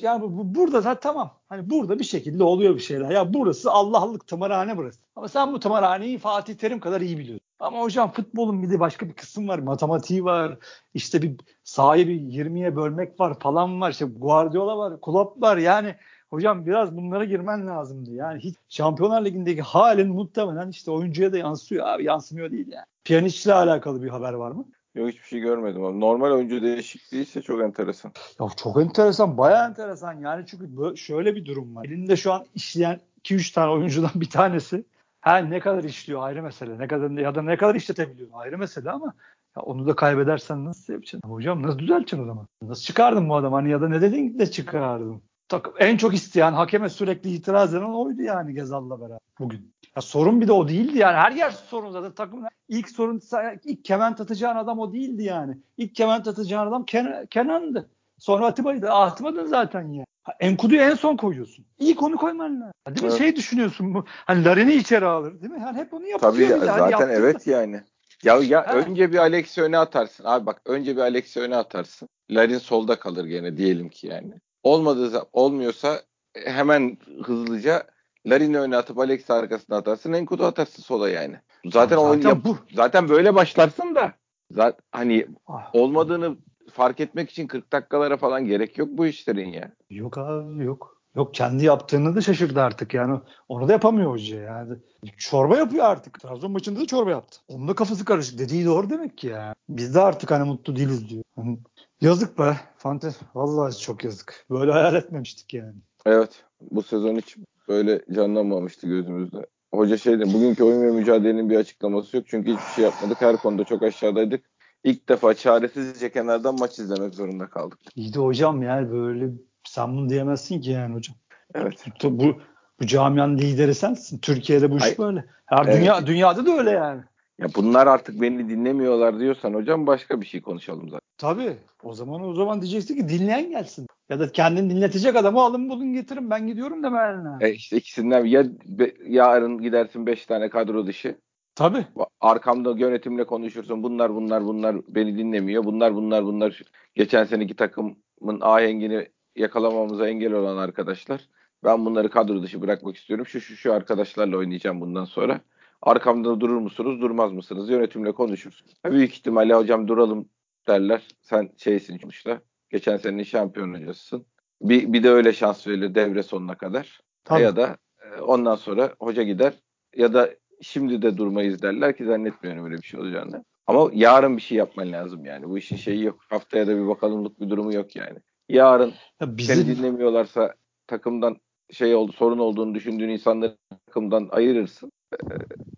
[0.02, 1.34] yani bu, bu- burada zaten tamam.
[1.50, 3.12] Hani burada bir şekilde oluyor bir şeyler.
[3.12, 5.00] Ya burası Allah'lık tımarhane burası.
[5.16, 7.48] Ama sen bu tımarhaneyi Fatih Terim kadar iyi biliyorsun.
[7.60, 9.60] Ama hocam futbolun bir de başka bir kısım var.
[9.60, 10.58] Matematiği var.
[10.94, 13.92] İşte bir sahayı bir 20'ye bölmek var falan var.
[13.92, 15.02] İşte Guardiola var.
[15.02, 15.58] Klopp var.
[15.58, 15.96] Yani
[16.34, 18.14] hocam biraz bunlara girmen lazımdı.
[18.14, 22.04] Yani hiç Şampiyonlar Ligi'ndeki halin muhtemelen işte oyuncuya da yansıyor abi.
[22.04, 22.86] Yansımıyor değil yani.
[23.06, 24.66] Pjanic'le alakalı bir haber var mı?
[24.96, 26.00] Yok hiçbir şey görmedim abi.
[26.00, 28.12] Normal oyuncu değişikliği ise çok enteresan.
[28.40, 31.86] Ya çok enteresan, bayağı enteresan yani çünkü böyle, şöyle bir durum var.
[31.86, 34.86] Elinde şu an işleyen 2-3 tane oyuncudan bir tanesi.
[35.22, 36.80] Her ne kadar işliyor ayrı mesele.
[36.80, 39.14] Ne kadar ya da ne kadar işletebiliyor ayrı mesele ama
[39.58, 41.30] ya onu da kaybedersen nasıl yapacaksın?
[41.30, 42.48] Hocam nasıl düzelteceksin o zaman?
[42.62, 43.56] Nasıl çıkardın bu adamı?
[43.56, 45.22] Hani ya da ne dedin de çıkardın?
[45.54, 49.74] Takım en çok isteyen hakeme sürekli itiraz eden oydu yani Gezal'la beraber bugün.
[49.96, 51.18] Ya sorun bir de o değildi yani.
[51.18, 52.44] Her yer sorun zaten takım.
[52.68, 53.22] ilk sorun
[53.64, 55.58] ilk kement atacağın adam o değildi yani.
[55.78, 57.90] İlk kement atacağın adam Ken, Kenan'dı.
[58.20, 58.90] Sonra Atiba'ydı.
[58.90, 60.06] Atmadın zaten ya.
[60.40, 61.66] Enkudu'yu en son koyuyorsun.
[61.80, 62.74] İlk onu koyman lazım.
[62.88, 63.08] Değil mi?
[63.10, 63.18] Evet.
[63.18, 64.06] Şey düşünüyorsun bu.
[64.08, 65.42] Hani Larin'i içeri alır.
[65.42, 65.62] Değil mi?
[65.62, 66.32] Yani hep onu yapıyor.
[66.32, 67.82] Tabii ya, zaten hani evet yani.
[68.24, 68.74] Ya ya ha.
[68.74, 70.24] önce bir Alex'i öne atarsın.
[70.26, 72.10] Abi bak önce bir Alex'i öne atarsın.
[72.32, 74.34] Larin solda kalır gene diyelim ki yani.
[74.64, 76.02] Olmadığı olmuyorsa
[76.34, 77.84] hemen hızlıca
[78.26, 80.14] Larin'i öne atıp Alex'i arkasına atarsın.
[80.14, 81.36] Enkudu atarsın sola yani.
[81.66, 82.58] Zaten, zaten o bu.
[82.74, 84.14] Zaten böyle başlarsın da
[84.52, 85.76] zaten hani ah.
[85.76, 86.38] olmadığını
[86.74, 89.72] fark etmek için 40 dakikalara falan gerek yok bu işlerin ya.
[89.90, 90.93] Yok abi yok.
[91.16, 93.20] Yok kendi yaptığını da şaşırdı artık yani.
[93.50, 94.78] Onu da yapamıyor hoca yani.
[95.18, 96.20] Çorba yapıyor artık.
[96.20, 97.40] Trabzon maçında da çorba yaptı.
[97.48, 98.40] Onun da kafası karışık.
[98.40, 99.56] Dediği doğru demek ki ya.
[99.70, 101.24] Biz de artık hani mutlu değiliz diyor.
[101.36, 101.60] Hani
[102.02, 102.58] yazık be.
[102.78, 103.20] Fantez.
[103.36, 104.46] Vallahi çok yazık.
[104.50, 105.76] Böyle hayal etmemiştik yani.
[106.06, 106.44] Evet.
[106.72, 109.46] Bu sezon hiç böyle canlanmamıştı gözümüzde.
[109.74, 112.26] Hoca şeydi bugünkü oyun ve mücadelenin bir açıklaması yok.
[112.28, 113.22] Çünkü hiçbir şey yapmadık.
[113.22, 114.46] Her konuda çok aşağıdaydık
[114.84, 117.80] ilk defa çaresizce kenardan maç izlemek zorunda kaldık.
[117.96, 119.30] İyi de hocam yani böyle
[119.68, 121.16] sen bunu diyemezsin ki yani hocam.
[121.56, 121.86] Evet.
[122.04, 122.38] Bu, bu,
[122.82, 124.20] bu camianın lideri sensin.
[124.20, 124.98] Türkiye'de bu iş Hayır.
[124.98, 125.26] böyle.
[125.46, 125.78] Her evet.
[125.78, 127.02] dünya, dünyada da öyle yani.
[127.40, 131.08] Ya bunlar artık beni dinlemiyorlar diyorsan hocam başka bir şey konuşalım zaten.
[131.18, 131.58] Tabii.
[131.84, 133.88] O zaman o zaman diyeceksin ki dinleyen gelsin.
[134.10, 137.30] Ya da kendini dinletecek adamı alın bulun getirin ben gidiyorum demeline.
[137.42, 141.18] E işte ikisinden ya be, yarın gidersin 5 tane kadro dışı
[141.56, 141.86] Tabii.
[142.22, 143.84] Arkamda yönetimle konuşursun.
[143.84, 145.64] Bunlar bunlar bunlar beni dinlemiyor.
[145.64, 146.62] Bunlar bunlar bunlar
[146.96, 151.22] geçen seneki takımın ahengini yakalamamıza engel olan arkadaşlar.
[151.64, 153.26] Ben bunları kadro dışı bırakmak istiyorum.
[153.26, 155.42] Şu şu şu arkadaşlarla oynayacağım bundan sonra.
[155.82, 157.70] Arkamda durur musunuz, durmaz mısınız?
[157.70, 158.68] Yönetimle konuşursun.
[158.86, 160.30] Büyük ihtimalle hocam duralım
[160.68, 161.08] derler.
[161.22, 162.42] Sen şeysin sonuçta.
[162.70, 164.26] Geçen senenin şampiyon hocasısın.
[164.62, 167.02] Bir, bir de öyle şans verilir devre sonuna kadar.
[167.24, 167.42] Tabii.
[167.42, 169.54] Ya da e, ondan sonra hoca gider
[169.96, 170.30] ya da
[170.62, 173.46] şimdi de durmayız derler ki zannetmiyorum öyle bir şey olacağını.
[173.68, 175.50] Ama yarın bir şey yapman lazım yani.
[175.50, 176.20] Bu işin şeyi yok.
[176.30, 178.20] Haftaya da bir bakalımlık bir durumu yok yani.
[178.54, 179.56] Yarın ya bizim...
[179.56, 180.54] seni dinlemiyorlarsa
[180.88, 181.38] takımdan
[181.72, 184.92] şey oldu sorun olduğunu düşündüğün insanları takımdan ayırırsın.
[185.14, 185.36] Ee,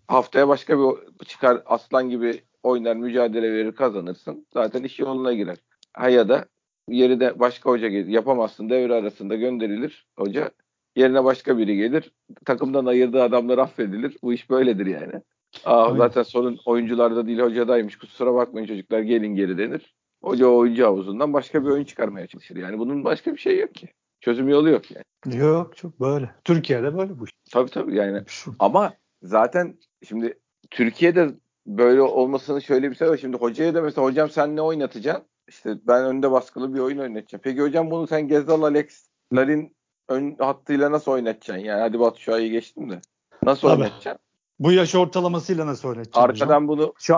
[0.08, 4.46] haftaya başka bir çıkar aslan gibi oynar mücadele verir kazanırsın.
[4.52, 5.56] Zaten iş yoluna girer.
[5.92, 6.46] Ha ya da
[6.88, 8.06] yeri de başka hoca gelir.
[8.06, 10.50] Yapamazsın devre arasında gönderilir hoca.
[10.96, 12.12] Yerine başka biri gelir.
[12.44, 14.16] Takımdan ayırdığı adamlar affedilir.
[14.22, 15.22] Bu iş böyledir yani.
[15.64, 17.98] Aa, zaten sorun oyuncularda değil hocadaymış.
[17.98, 19.95] Kusura bakmayın çocuklar gelin geri denir.
[20.22, 22.56] Hoca oyuncu havuzundan başka bir oyun çıkarmaya çalışır.
[22.56, 23.88] Yani bunun başka bir şey yok ki.
[24.20, 25.36] Çözüm yolu yok yani.
[25.38, 26.30] Yok çok böyle.
[26.44, 27.24] Türkiye'de böyle bu.
[27.52, 28.22] Tabii tabii yani.
[28.26, 28.54] Şu.
[28.58, 30.38] Ama zaten şimdi
[30.70, 31.34] Türkiye'de
[31.66, 33.18] böyle olmasının şöyle bir sebebi.
[33.18, 35.26] Şimdi hocaya da mesela hocam sen ne oynatacaksın?
[35.48, 37.42] İşte ben önde baskılı bir oyun oynatacağım.
[37.44, 39.76] Peki hocam bunu sen Gezal Alex Larin
[40.08, 41.64] ön hattıyla nasıl oynatacaksın?
[41.64, 43.00] Yani hadi Batu Şua'yı geçtim de.
[43.42, 43.82] Nasıl Tabii.
[43.82, 44.26] oynatacaksın?
[44.58, 46.20] Bu yaş ortalamasıyla nasıl oynatacaksın?
[46.20, 46.68] Arkadan hocam?
[46.68, 47.16] bunu Şu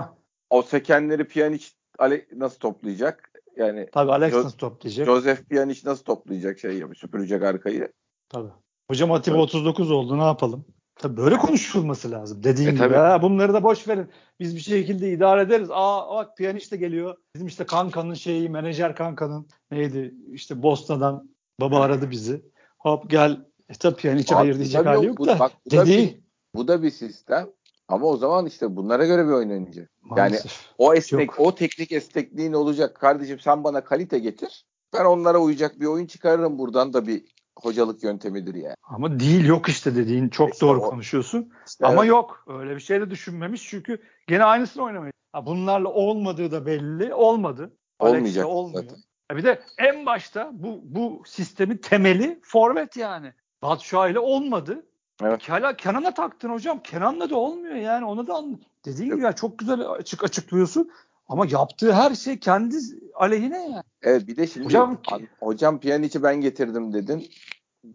[0.50, 1.66] o sekenleri Pjanic
[1.98, 3.30] Ale nasıl toplayacak?
[3.56, 5.06] Yani Tabii Alex jo- nasıl toplayacak?
[5.06, 7.92] Joseph Pjanic nasıl toplayacak şey yapı süpürecek arkayı?
[8.28, 8.50] Tabii.
[8.90, 9.44] Hocam Atiba evet.
[9.44, 10.64] 39 oldu ne yapalım?
[10.98, 12.42] Tabii böyle konuşulması lazım.
[12.42, 12.94] Dediğin e, gibi.
[12.94, 14.10] Ha, bunları da boş verin.
[14.40, 15.68] Biz bir şekilde idare ederiz.
[15.72, 17.16] Aa bak Pjanic de geliyor.
[17.34, 20.14] Bizim işte kankanın şeyi, menajer kankanın neydi?
[20.32, 21.30] İşte Bosna'dan
[21.60, 22.42] baba aradı bizi.
[22.78, 23.46] Hop gel.
[23.68, 25.38] E tabii yani hiç hayır diyecek hali yok, da.
[25.38, 26.08] Bak, bu dediği.
[26.08, 26.20] Da bir,
[26.54, 27.48] bu da bir sistem.
[27.88, 29.90] Ama o zaman işte bunlara göre bir oyun oynayacak.
[30.16, 30.36] Yani
[30.78, 31.40] o esnek, yok.
[31.40, 32.96] o teknik esnekliğin olacak.
[32.96, 34.64] Kardeşim sen bana kalite getir.
[34.94, 37.24] Ben onlara uyacak bir oyun çıkarırım buradan da bir
[37.58, 38.74] hocalık yöntemidir yani.
[38.82, 41.52] Ama değil yok işte dediğin çok işte doğru o, konuşuyorsun.
[41.66, 42.08] Işte Ama evet.
[42.08, 45.12] yok öyle bir şey de düşünmemiş çünkü gene aynısını oynamayı.
[45.32, 47.76] Ha, bunlarla olmadığı da belli olmadı.
[47.98, 48.84] Olmayacak olmuyor.
[48.84, 48.98] zaten.
[49.32, 53.32] Bir de en başta bu bu sistemin temeli forvet yani.
[53.62, 54.86] Batshuayi ile olmadı.
[55.22, 55.48] Evet.
[55.48, 56.80] Hala Kenan'a taktın hocam.
[56.82, 58.04] Kenan'la da olmuyor yani.
[58.04, 58.44] Ona da
[58.84, 60.90] dediğin gibi ya çok güzel açık açıklıyorsun.
[61.28, 62.76] Ama yaptığı her şey kendi
[63.14, 63.82] aleyhine yani.
[64.02, 64.98] Evet bir de şimdi hocam,
[65.40, 67.26] hocam Pjanic'i ben getirdim dedin.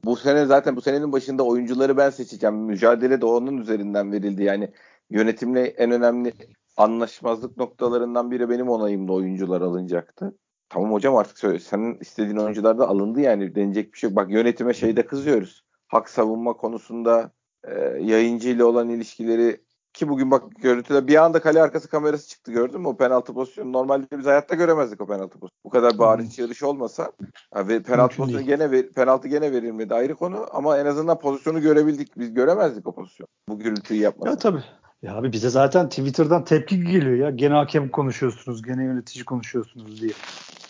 [0.04, 2.56] Bu sene zaten bu senenin başında oyuncuları ben seçeceğim.
[2.56, 4.44] Mücadele de onun üzerinden verildi.
[4.44, 4.70] Yani
[5.10, 6.34] yönetimle en önemli
[6.78, 10.36] anlaşmazlık noktalarından biri benim onayımda oyuncular alınacaktı.
[10.70, 11.60] Tamam hocam artık söyle.
[11.60, 13.56] Senin istediğin oyuncular da alındı yani.
[13.56, 14.18] Denecek bir şey yok.
[14.18, 15.64] Bak yönetime şeyde kızıyoruz.
[15.93, 17.32] Hak savunma konusunda
[17.63, 19.62] e, yayıncı ile olan ilişkileri
[19.93, 23.73] ki bugün bak görüntüde bir anda kale arkası kamerası çıktı gördün mü o penaltı pozisyonu
[23.73, 25.63] normalde biz hayatta göremezdik o penaltı pozisyonu.
[25.65, 27.12] Bu kadar bariz çığırış olmasa
[27.56, 32.17] ve penaltı pozisyonu gene ver, penaltı gene verilmedi ayrı konu ama en azından pozisyonu görebildik.
[32.17, 33.27] Biz göremezdik o pozisyonu.
[33.49, 34.34] Bu gürültüyü yapmasak.
[34.34, 34.63] Ya tabii.
[35.01, 37.29] Ya abi bize zaten Twitter'dan tepki geliyor ya.
[37.29, 40.12] Gene hakem konuşuyorsunuz, gene yönetici konuşuyorsunuz diye.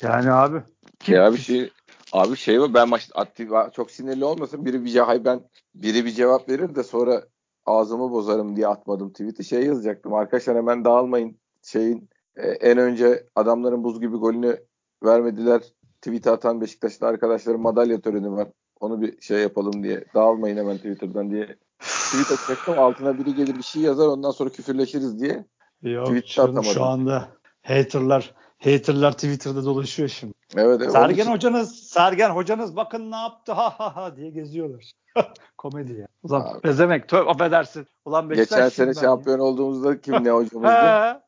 [0.02, 0.58] Yani abi.
[1.00, 1.16] Kim?
[1.16, 1.70] Ya bir şey
[2.14, 5.42] Abi şey var ben maç aktif çok sinirli olmasın biri bir cevap ben
[5.76, 7.24] biri bir cevap verir de sonra
[7.66, 9.44] ağzımı bozarım diye atmadım tweet'i.
[9.44, 14.58] Şey yazacaktım arkadaşlar hemen dağılmayın şeyin e, en önce adamların buz gibi golünü
[15.04, 15.62] vermediler
[16.02, 18.48] tweet atan Beşiktaşlı arkadaşların madalya töreni var
[18.80, 22.80] onu bir şey yapalım diye dağılmayın hemen Twitter'dan diye tweet atacaktım.
[22.80, 25.46] Altına biri gelir bir şey yazar ondan sonra küfürleşiriz diye
[25.82, 27.30] Yok tweet canım, şu anda
[27.62, 30.34] haterlar haterlar Twitter'da dolaşıyor şimdi.
[30.56, 30.92] Evet, evet.
[30.92, 34.92] Sergen hocanız, Sergen hocanız bakın ne yaptı ha ha ha diye geziyorlar.
[35.58, 36.08] Komedi ya.
[36.24, 36.64] Ulan Abi.
[36.64, 37.10] bezemek.
[37.10, 37.88] Tövbe affedersin.
[38.06, 39.44] Ulan Geçen sene şampiyon ya.
[39.44, 41.22] olduğumuzda kim ne hocamızdı?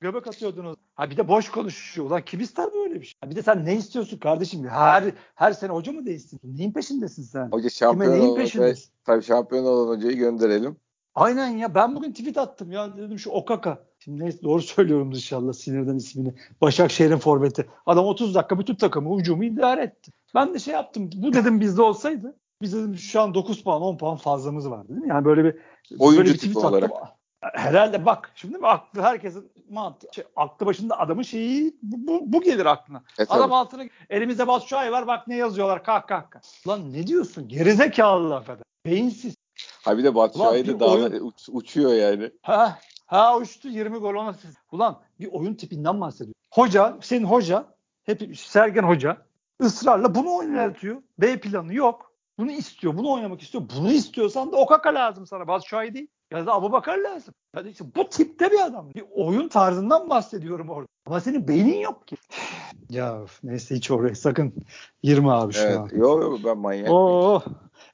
[0.00, 0.76] Göbek atıyordunuz.
[0.94, 2.06] Ha bir de boş konuşuyor.
[2.06, 3.14] Ulan kim ister böyle bir şey?
[3.20, 4.68] Ha bir de sen ne istiyorsun kardeşim?
[4.68, 6.58] Her her sene hoca mı değiştiriyorsun?
[6.58, 7.48] Neyin peşindesin sen?
[7.52, 8.92] Hoca şampiyon Kime neyin peşindesin?
[9.04, 10.76] Tabii şampiyon olan hocayı gönderelim.
[11.14, 13.78] Aynen ya ben bugün tweet attım ya dedim şu Okaka.
[13.98, 16.34] Şimdi neyse doğru söylüyorum inşallah sinirden ismini.
[16.60, 17.66] Başakşehir'in forveti.
[17.86, 20.12] Adam 30 dakika bütün takımı hücumu idare etti.
[20.34, 21.10] Ben de şey yaptım.
[21.16, 22.36] Bu dedim bizde olsaydı.
[22.62, 25.08] Biz dedim şu an 9 puan 10 puan fazlamız var değil mi?
[25.08, 25.56] Yani böyle bir
[25.98, 26.90] oyuncu böyle bir tipi olarak.
[26.92, 27.08] Attım.
[27.40, 32.42] Herhalde bak şimdi mi aklı herkesin mantığı şey, aklı başında adamın şeyi bu, bu, bu
[32.42, 33.02] gelir aklına.
[33.18, 36.30] E, Adam altına elimizde bas şu ay var bak ne yazıyorlar kalk kalk.
[36.30, 36.44] kalk.
[36.68, 37.48] Lan ne diyorsun?
[37.48, 38.62] Gerizekalı laf eder.
[38.86, 39.34] Beyinsiz.
[39.82, 41.12] Ha bir de Batshuayi de daha oyun...
[41.12, 42.30] uç, uçuyor yani.
[42.42, 44.34] Ha, ha uçtu 20 gol ona.
[44.72, 46.34] Ulan bir oyun tipinden bahsediyor.
[46.50, 47.66] Hoca, senin hoca,
[48.02, 49.16] hep Sergen Hoca
[49.62, 51.02] ısrarla bunu oynatıyor.
[51.18, 52.10] B planı yok.
[52.38, 53.64] Bunu istiyor, bunu oynamak istiyor.
[53.76, 55.48] Bunu istiyorsan da Okaka lazım sana.
[55.48, 56.08] Batshuayi değil.
[56.32, 57.34] Ya da Abu Bakar lazım.
[57.56, 58.94] Yani işte bu tipte bir adam.
[58.94, 60.88] Bir oyun tarzından bahsediyorum orada.
[61.06, 62.16] Ama senin beynin yok ki.
[62.90, 64.54] ya neyse hiç oraya sakın
[65.02, 65.90] girme abi şu evet, an.
[65.92, 66.90] Yok yok ben manyak.
[66.90, 67.42] Oo,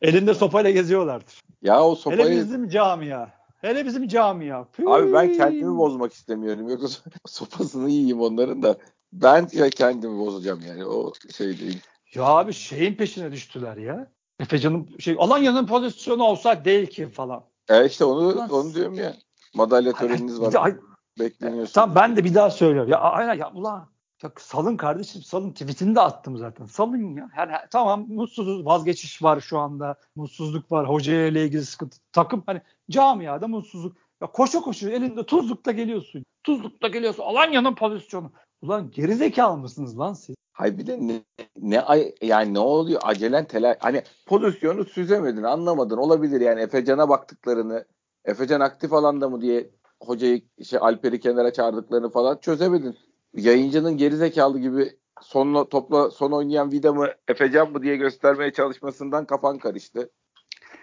[0.03, 1.43] elinde sopayla geziyorlardır.
[1.63, 2.23] Ya o sopayı...
[2.23, 3.29] Hele bizim camia.
[3.61, 4.65] Hele bizim camia.
[4.65, 4.87] Püy.
[4.89, 6.69] Abi ben kendimi bozmak istemiyorum.
[6.69, 8.77] Yoksa sopasını yiyeyim onların da.
[9.13, 10.85] Ben ya kendimi bozacağım yani.
[10.85, 11.81] O şey değil.
[12.15, 14.11] Ya abi şeyin peşine düştüler ya.
[14.41, 17.45] Efecan'ın şey Alanya'nın pozisyonu olsa değil ki falan.
[17.69, 19.15] E işte onu Ulan, onu diyorum ya.
[19.55, 20.55] Madalya töreniniz var.
[20.59, 20.77] Ay,
[21.19, 21.73] Bekleniyorsun.
[21.75, 22.91] Tamam ben de bir daha söylüyorum.
[22.91, 23.89] Ya aynen ya ulan
[24.23, 26.67] ya salın kardeşim salın tweetini de attım zaten.
[26.67, 27.31] Salın ya.
[27.39, 29.95] Yani, tamam mutsuzuz vazgeçiş var şu anda.
[30.17, 30.89] Mutsuzluk var.
[30.89, 31.99] Hocaya ile ilgili sıkıntı.
[32.13, 33.97] Takım hani camiada mutsuzluk.
[34.21, 36.25] Ya koşa koşa elinde tuzlukta geliyorsun.
[36.45, 37.23] Tuzlukta geliyorsun.
[37.23, 38.33] Alanya'nın pozisyonu.
[38.63, 40.37] Ulan gerizekalı mısınız lan siz?
[40.57, 41.23] Hay bir de ne,
[41.57, 41.85] ne
[42.23, 47.85] yani ne oluyor acelen tela hani pozisyonu süzemedin anlamadın olabilir yani Efecan'a baktıklarını
[48.25, 52.97] Efecan aktif alanda mı diye hocayı şey Alper'i kenara çağırdıklarını falan çözemedin.
[53.35, 59.59] Yayıncının gerizekalı gibi sonla topla son oynayan Vida mı Efecan mı diye göstermeye çalışmasından kafan
[59.59, 60.11] karıştı.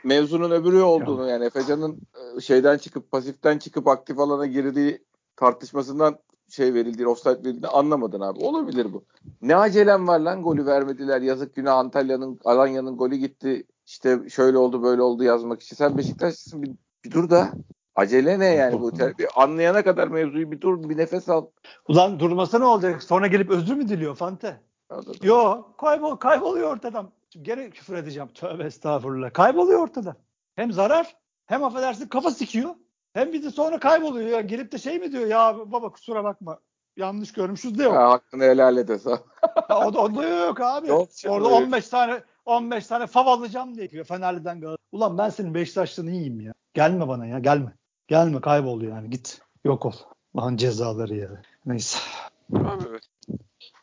[0.04, 2.02] Mevzunun öbürü olduğunu yani Efecan'ın
[2.38, 5.04] e, şeyden çıkıp pasiften çıkıp aktif alana girdiği
[5.36, 6.20] tartışmasından
[6.54, 8.40] şey verildi, offside verildi anlamadın abi.
[8.40, 9.04] Olabilir bu.
[9.42, 11.22] Ne acelem var lan golü vermediler.
[11.22, 13.64] Yazık günah Antalya'nın, Alanya'nın golü gitti.
[13.86, 15.76] İşte şöyle oldu böyle oldu yazmak için.
[15.76, 16.72] Sen Beşiktaşlısın bir,
[17.06, 17.52] bir dur da.
[17.96, 18.92] Acele ne yani bu?
[18.92, 21.46] Bir anlayana kadar mevzuyu bir dur bir nefes al.
[21.88, 23.04] Ulan durmasa ne olacak?
[23.04, 24.62] Sonra gelip özür mü diliyor Fante?
[24.90, 25.16] Anladım.
[25.24, 27.12] Yo kaybol, kayboluyor ortadan.
[27.42, 28.30] Gene küfür edeceğim.
[28.34, 29.34] Tövbe estağfurullah.
[29.34, 30.16] Kayboluyor ortadan.
[30.56, 32.70] Hem zarar hem affedersin kafa sikiyor.
[33.14, 34.30] Hem bir de sonra kayboluyor.
[34.30, 34.42] Ya.
[34.42, 36.60] Gelip de şey mi diyor ya baba kusura bakma
[36.98, 37.96] yanlış görmüşüz de yok.
[37.96, 39.06] Ha, hakkını helal et o,
[39.94, 40.88] da, o da yok abi.
[40.88, 41.62] Yok, Orada yok.
[41.62, 44.88] 15 tane 15 tane fav alacağım diye diyor Fenerli'den Galatasaray.
[44.92, 46.54] Ulan ben senin Beşiktaş'tan iyiyim ya.
[46.74, 47.74] Gelme bana ya gelme.
[48.08, 49.42] Gelme kaybol yani git.
[49.66, 49.94] Yok ol.
[50.38, 51.30] Lan cezaları ya.
[51.66, 52.00] Neyse.
[52.54, 53.04] Abi evet.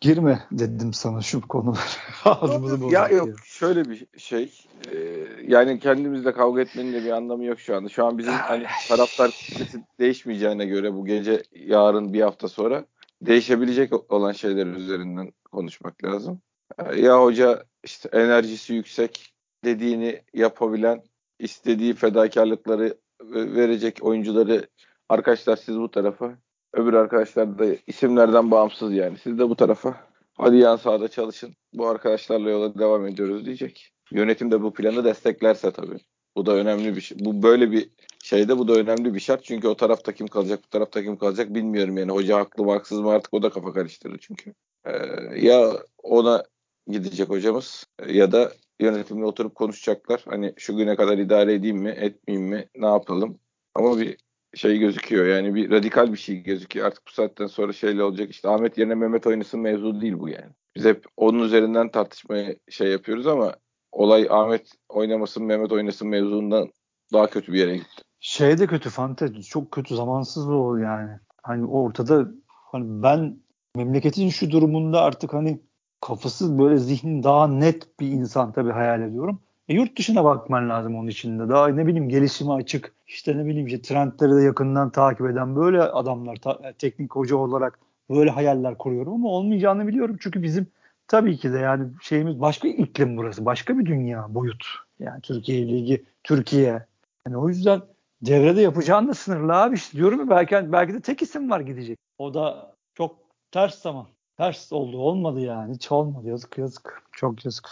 [0.01, 1.99] Girme dedim sana şu konular.
[2.93, 3.35] ya yok ya.
[3.45, 4.53] şöyle bir şey.
[4.93, 4.99] E,
[5.47, 7.89] yani kendimizle kavga etmenin de bir anlamı yok şu anda.
[7.89, 9.51] Şu an bizim hani taraftar
[9.99, 12.85] değişmeyeceğine göre bu gece yarın bir hafta sonra
[13.23, 16.41] değişebilecek olan şeyler üzerinden konuşmak lazım.
[16.79, 19.35] E, ya hoca işte enerjisi yüksek
[19.65, 21.03] dediğini yapabilen
[21.39, 22.95] istediği fedakarlıkları
[23.31, 24.69] verecek oyuncuları
[25.09, 26.39] arkadaşlar siz bu tarafa
[26.73, 29.97] öbür arkadaşlar da isimlerden bağımsız yani siz de bu tarafa
[30.39, 33.93] hadi yan sahada çalışın bu arkadaşlarla yola devam ediyoruz diyecek.
[34.13, 35.99] Yönetim de bu planı desteklerse tabii.
[36.37, 37.19] Bu da önemli bir şey.
[37.21, 37.91] Bu böyle bir
[38.23, 39.45] şeyde bu da önemli bir şart.
[39.45, 42.13] Çünkü o tarafta kim kalacak, bu tarafta kim kalacak bilmiyorum yani.
[42.13, 44.55] Hoca haklı mı haksız mı artık o da kafa karıştırır çünkü.
[44.85, 44.93] Ee,
[45.37, 46.45] ya ona
[46.87, 50.25] gidecek hocamız ya da yönetimle oturup konuşacaklar.
[50.29, 53.39] Hani şu güne kadar idare edeyim mi, etmeyeyim mi, ne yapalım?
[53.75, 54.17] Ama bir
[54.55, 56.87] şey gözüküyor yani bir radikal bir şey gözüküyor.
[56.87, 60.53] Artık bu saatten sonra şeyle olacak işte Ahmet yerine Mehmet oynasın mevzu değil bu yani.
[60.77, 63.55] Biz hep onun üzerinden tartışmaya şey yapıyoruz ama
[63.93, 66.71] olay Ahmet oynamasın Mehmet oynasın mevzundan
[67.13, 68.03] daha kötü bir yere gitti.
[68.21, 71.11] Şey de kötü Fante çok kötü zamansız o yani.
[71.43, 73.37] Hani ortada hani ben
[73.77, 75.61] memleketin şu durumunda artık hani
[76.01, 79.43] kafası böyle zihni daha net bir insan tabii hayal ediyorum.
[79.71, 81.49] E, yurt dışına bakman lazım onun içinde.
[81.49, 85.83] Daha ne bileyim gelişime açık, işte ne bileyim işte trendleri de yakından takip eden böyle
[85.83, 87.79] adamlar ta, e, teknik hoca olarak
[88.11, 90.17] böyle hayaller kuruyorum ama olmayacağını biliyorum.
[90.21, 90.67] Çünkü bizim
[91.09, 93.45] tabii ki de yani şeyimiz başka iklim burası.
[93.45, 94.65] Başka bir dünya boyut.
[94.99, 96.87] Yani Türkiye Ligi, Türkiye.
[97.27, 97.81] Yani o yüzden
[98.23, 101.99] devrede yapacağın da sınırlı abi işte diyorum ya belki, belki de tek isim var gidecek.
[102.19, 103.17] O da çok
[103.51, 104.07] ters zaman.
[104.37, 104.99] Ters oldu.
[104.99, 105.75] Olmadı yani.
[105.75, 106.29] Hiç olmadı.
[106.29, 107.03] Yazık yazık.
[107.13, 107.69] Çok yazık.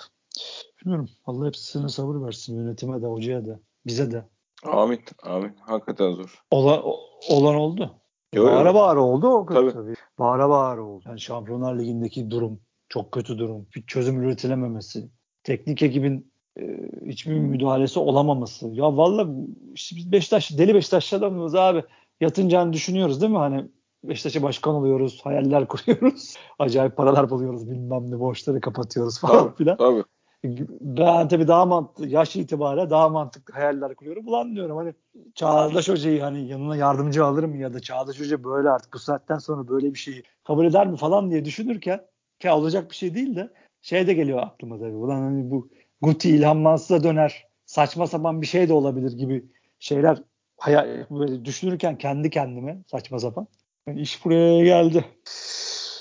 [0.81, 1.09] Bilmiyorum.
[1.27, 2.57] Allah hepsine sabır versin.
[2.57, 4.25] Yönetime de, hocaya da, bize de.
[4.65, 5.01] Amin.
[5.23, 5.53] Amin.
[5.61, 6.43] Hakikaten zor.
[6.51, 6.83] Olan,
[7.31, 7.95] olan oldu.
[8.35, 9.73] Yo, bağıra bağıra oldu o kötü Tabii.
[9.73, 9.95] tabii.
[10.19, 11.05] Bağıra bağıra oldu.
[11.07, 13.67] Yani Şampiyonlar Ligi'ndeki durum çok kötü durum.
[13.77, 15.11] Bir çözüm üretilememesi.
[15.45, 16.63] Teknik ekibin e,
[17.07, 18.69] hiçbir müdahalesi olamaması.
[18.73, 19.29] Ya valla
[19.75, 21.85] işte biz Beşiktaş, deli Beşiktaşlı adamız abi.
[22.21, 23.39] Yatınacağını düşünüyoruz değil mi?
[23.39, 23.69] Hani
[24.05, 26.37] Beşiktaş'a başkan oluyoruz, hayaller kuruyoruz.
[26.59, 29.57] Acayip paralar buluyoruz, bilmem ne borçları kapatıyoruz falan Tabii.
[29.57, 29.77] filan.
[29.77, 30.05] Tabii.
[30.45, 34.29] Ben tabii daha mantıklı, yaş itibariyle daha mantıklı hayaller kuruyorum.
[34.29, 34.95] Ulan diyorum hani
[35.35, 39.69] Çağdaş Hoca'yı hani yanına yardımcı alırım ya da Çağdaş Hoca böyle artık bu saatten sonra
[39.69, 42.07] böyle bir şeyi kabul eder mi falan diye düşünürken
[42.41, 44.95] ki olacak bir şey değil de şey de geliyor aklıma tabii.
[44.95, 45.69] Ulan hani bu
[46.01, 49.45] Guti İlhan Mansız'a döner saçma sapan bir şey de olabilir gibi
[49.79, 50.23] şeyler
[50.59, 53.47] hayal, böyle düşünürken kendi kendime saçma sapan.
[53.87, 55.05] Yani iş buraya geldi.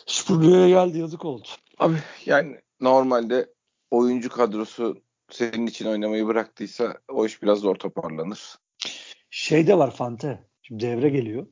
[0.08, 1.48] İş buraya geldi yazık oldu.
[1.80, 1.96] Abi
[2.26, 3.57] yani normalde
[3.92, 8.56] oyuncu kadrosu senin için oynamayı bıraktıysa o iş biraz zor toparlanır.
[9.30, 10.44] Şey de var Fante.
[10.62, 11.48] Şimdi devre geliyor.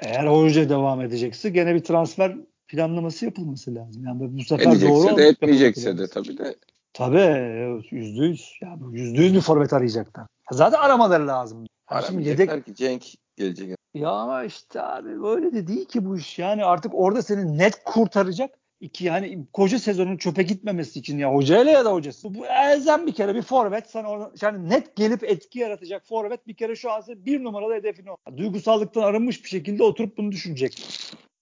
[0.00, 2.36] Eğer hoca devam edecekse gene bir transfer
[2.68, 4.04] planlaması yapılması lazım.
[4.04, 6.56] Yani bu sefer doğru Edecekse de olması etmeyecekse de tabii de.
[6.92, 8.52] Tabii yüzde yüz.
[8.62, 10.26] Ya bu yüzde yüz bir forvet arayacaklar.
[10.50, 11.66] Zaten aramaları lazım.
[11.90, 13.04] Yani şimdi yedek ki Cenk
[13.36, 13.76] gelecek.
[13.94, 16.38] ya ama işte abi böyle de değil ki bu iş.
[16.38, 18.58] Yani artık orada seni net kurtaracak.
[18.80, 22.34] İki yani koca sezonun çöpe gitmemesi için ya hocayla ya da hocası.
[22.34, 26.54] Bu elzem bir kere bir forvet sana orada yani net gelip etki yaratacak forvet bir
[26.54, 28.16] kere şu an bir numaralı hedefin o.
[28.36, 30.82] Duygusallıktan arınmış bir şekilde oturup bunu düşünecek.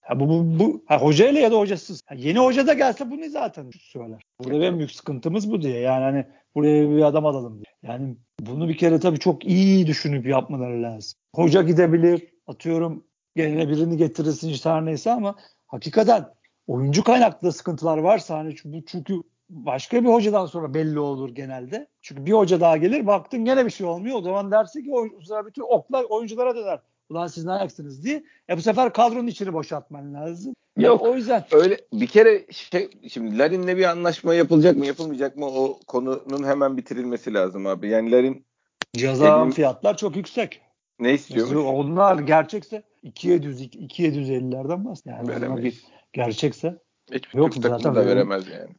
[0.01, 2.01] Ha, bu, bu, bu ha, hocayla ya da hocasız.
[2.05, 4.21] Ha, yeni hoca da gelse bunu zaten söyler.
[4.43, 5.79] Burada en büyük sıkıntımız bu diye.
[5.79, 7.93] Yani hani buraya bir adam alalım diye.
[7.93, 11.19] Yani bunu bir kere tabii çok iyi düşünüp yapmaları lazım.
[11.35, 12.27] Hoca gidebilir.
[12.47, 15.35] Atıyorum yerine birini getirirsin işte her neyse ama
[15.67, 16.25] hakikaten
[16.67, 19.13] oyuncu kaynaklı sıkıntılar varsa hani çünkü, bu çünkü
[19.49, 21.87] başka bir hocadan sonra belli olur genelde.
[22.01, 24.17] Çünkü bir hoca daha gelir baktın gene bir şey olmuyor.
[24.17, 26.79] O zaman dersin ki o sefer bütün oklar oyunculara döner.
[27.09, 28.23] Ulan siz ne ayaksınız diye.
[28.49, 30.53] E bu sefer kadronun içini boşaltman lazım.
[30.77, 31.01] Yok.
[31.01, 35.79] O yüzden Öyle bir kere şey şimdi Larin'le bir anlaşma yapılacak mı yapılmayacak mı o
[35.87, 37.89] konunun hemen bitirilmesi lazım abi.
[37.89, 38.45] Yani Larin
[38.93, 40.61] ceza Benim- fiyatlar çok yüksek.
[40.99, 41.55] ne istiyormuş?
[41.55, 45.17] Onlar gerçekse 2700 2750'lerden bahsediyor.
[45.17, 45.85] Yani Veremeyiz.
[46.15, 46.77] Gerçekse
[47.13, 48.69] Hiçbir Yok Türk zaten da veremez yani.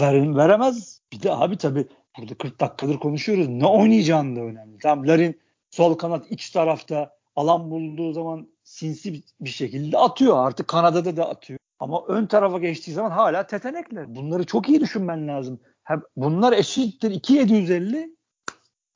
[0.00, 1.00] ver, veremez.
[1.12, 1.86] Bir de abi tabii
[2.18, 3.48] burada 40 dakikadır konuşuyoruz.
[3.48, 4.78] Ne oynayacağını da önemli.
[4.78, 10.46] Tamam Larin sol kanat iç tarafta alan bulduğu zaman sinsi bir- şekilde atıyor.
[10.46, 11.58] Artık Kanada'da da atıyor.
[11.78, 14.14] Ama ön tarafa geçtiği zaman hala tetenekler.
[14.14, 15.60] Bunları çok iyi düşünmen lazım.
[16.16, 18.16] Bunlar eşittir 2750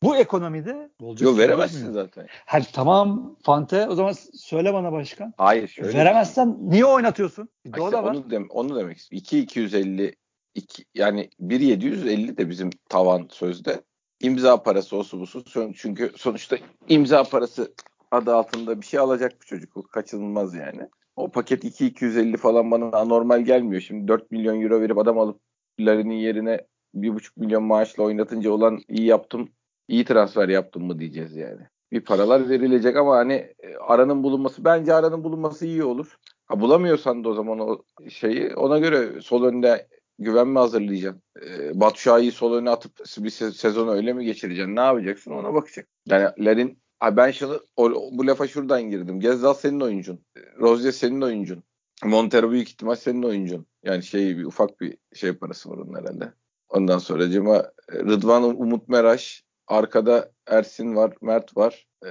[0.04, 1.94] bu ekonomide olacak Yok şey veremezsin olmuyor.
[2.04, 2.26] zaten.
[2.46, 5.34] Hadi tamam Fante o zaman söyle bana başkan.
[5.36, 5.98] Hayır şöyle.
[5.98, 7.48] Veremezsen niye oynatıyorsun?
[7.66, 8.10] Bir de o da var.
[8.14, 9.22] onu, dem onu demek istiyorum.
[9.24, 10.14] 2 250
[10.54, 13.80] 2 yani 1 750 de bizim tavan sözde.
[14.22, 15.44] İmza parası olsun busu.
[15.46, 16.56] Son- Çünkü sonuçta
[16.88, 17.74] imza parası
[18.10, 19.76] adı altında bir şey alacak bu çocuk.
[19.76, 20.80] O kaçınılmaz yani.
[21.16, 23.80] O paket 2 250 falan bana anormal gelmiyor.
[23.82, 25.40] Şimdi 4 milyon euro verip adam alıp
[25.80, 26.60] Larin'in yerine
[26.94, 29.48] 1,5 milyon maaşla oynatınca olan iyi yaptım,
[29.88, 31.60] iyi transfer yaptım mı diyeceğiz yani.
[31.92, 36.16] Bir paralar verilecek ama hani e, aranın bulunması bence aranın bulunması iyi olur.
[36.46, 41.22] Ha, bulamıyorsan da o zaman o şeyi ona göre sol önde güvenme hazırlayacaksın.
[41.42, 44.76] E, Batu Şah'ı sol öne atıp bir se- sezonu öyle mi geçireceksin?
[44.76, 45.30] Ne yapacaksın?
[45.30, 45.88] Ona bakacak.
[46.06, 49.20] Yani Larin ha ben şunu o- bu lafa şuradan girdim.
[49.20, 50.24] Gezzal senin oyuncun.
[50.36, 51.62] E, Rozier senin oyuncun.
[52.04, 53.66] Montero büyük ihtimal senin oyuncun.
[53.84, 56.32] Yani şey bir ufak bir şey parası var onun herhalde.
[56.68, 61.86] Ondan sonra Cema Rıdvan Umut Meraş arkada Ersin var, Mert var.
[62.06, 62.10] E,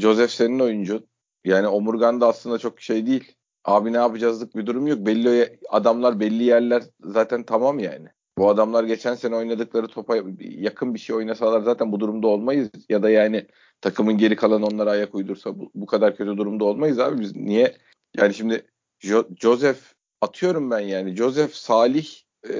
[0.00, 1.06] Joseph senin oyuncun.
[1.44, 3.36] Yani omurgan da aslında çok şey değil.
[3.64, 4.98] Abi ne yapacağızlık bir durum yok.
[4.98, 8.08] Belli adamlar belli yerler zaten tamam yani.
[8.38, 12.68] Bu adamlar geçen sene oynadıkları topa yakın bir şey oynasalar zaten bu durumda olmayız.
[12.88, 13.46] Ya da yani
[13.80, 17.20] takımın geri kalan onlara ayak uydursa bu, bu kadar kötü durumda olmayız abi.
[17.20, 17.76] Biz niye?
[18.16, 18.66] Yani şimdi
[19.02, 19.80] Jo- Joseph
[20.20, 21.16] atıyorum ben yani.
[21.16, 22.08] Joseph Salih
[22.48, 22.52] e,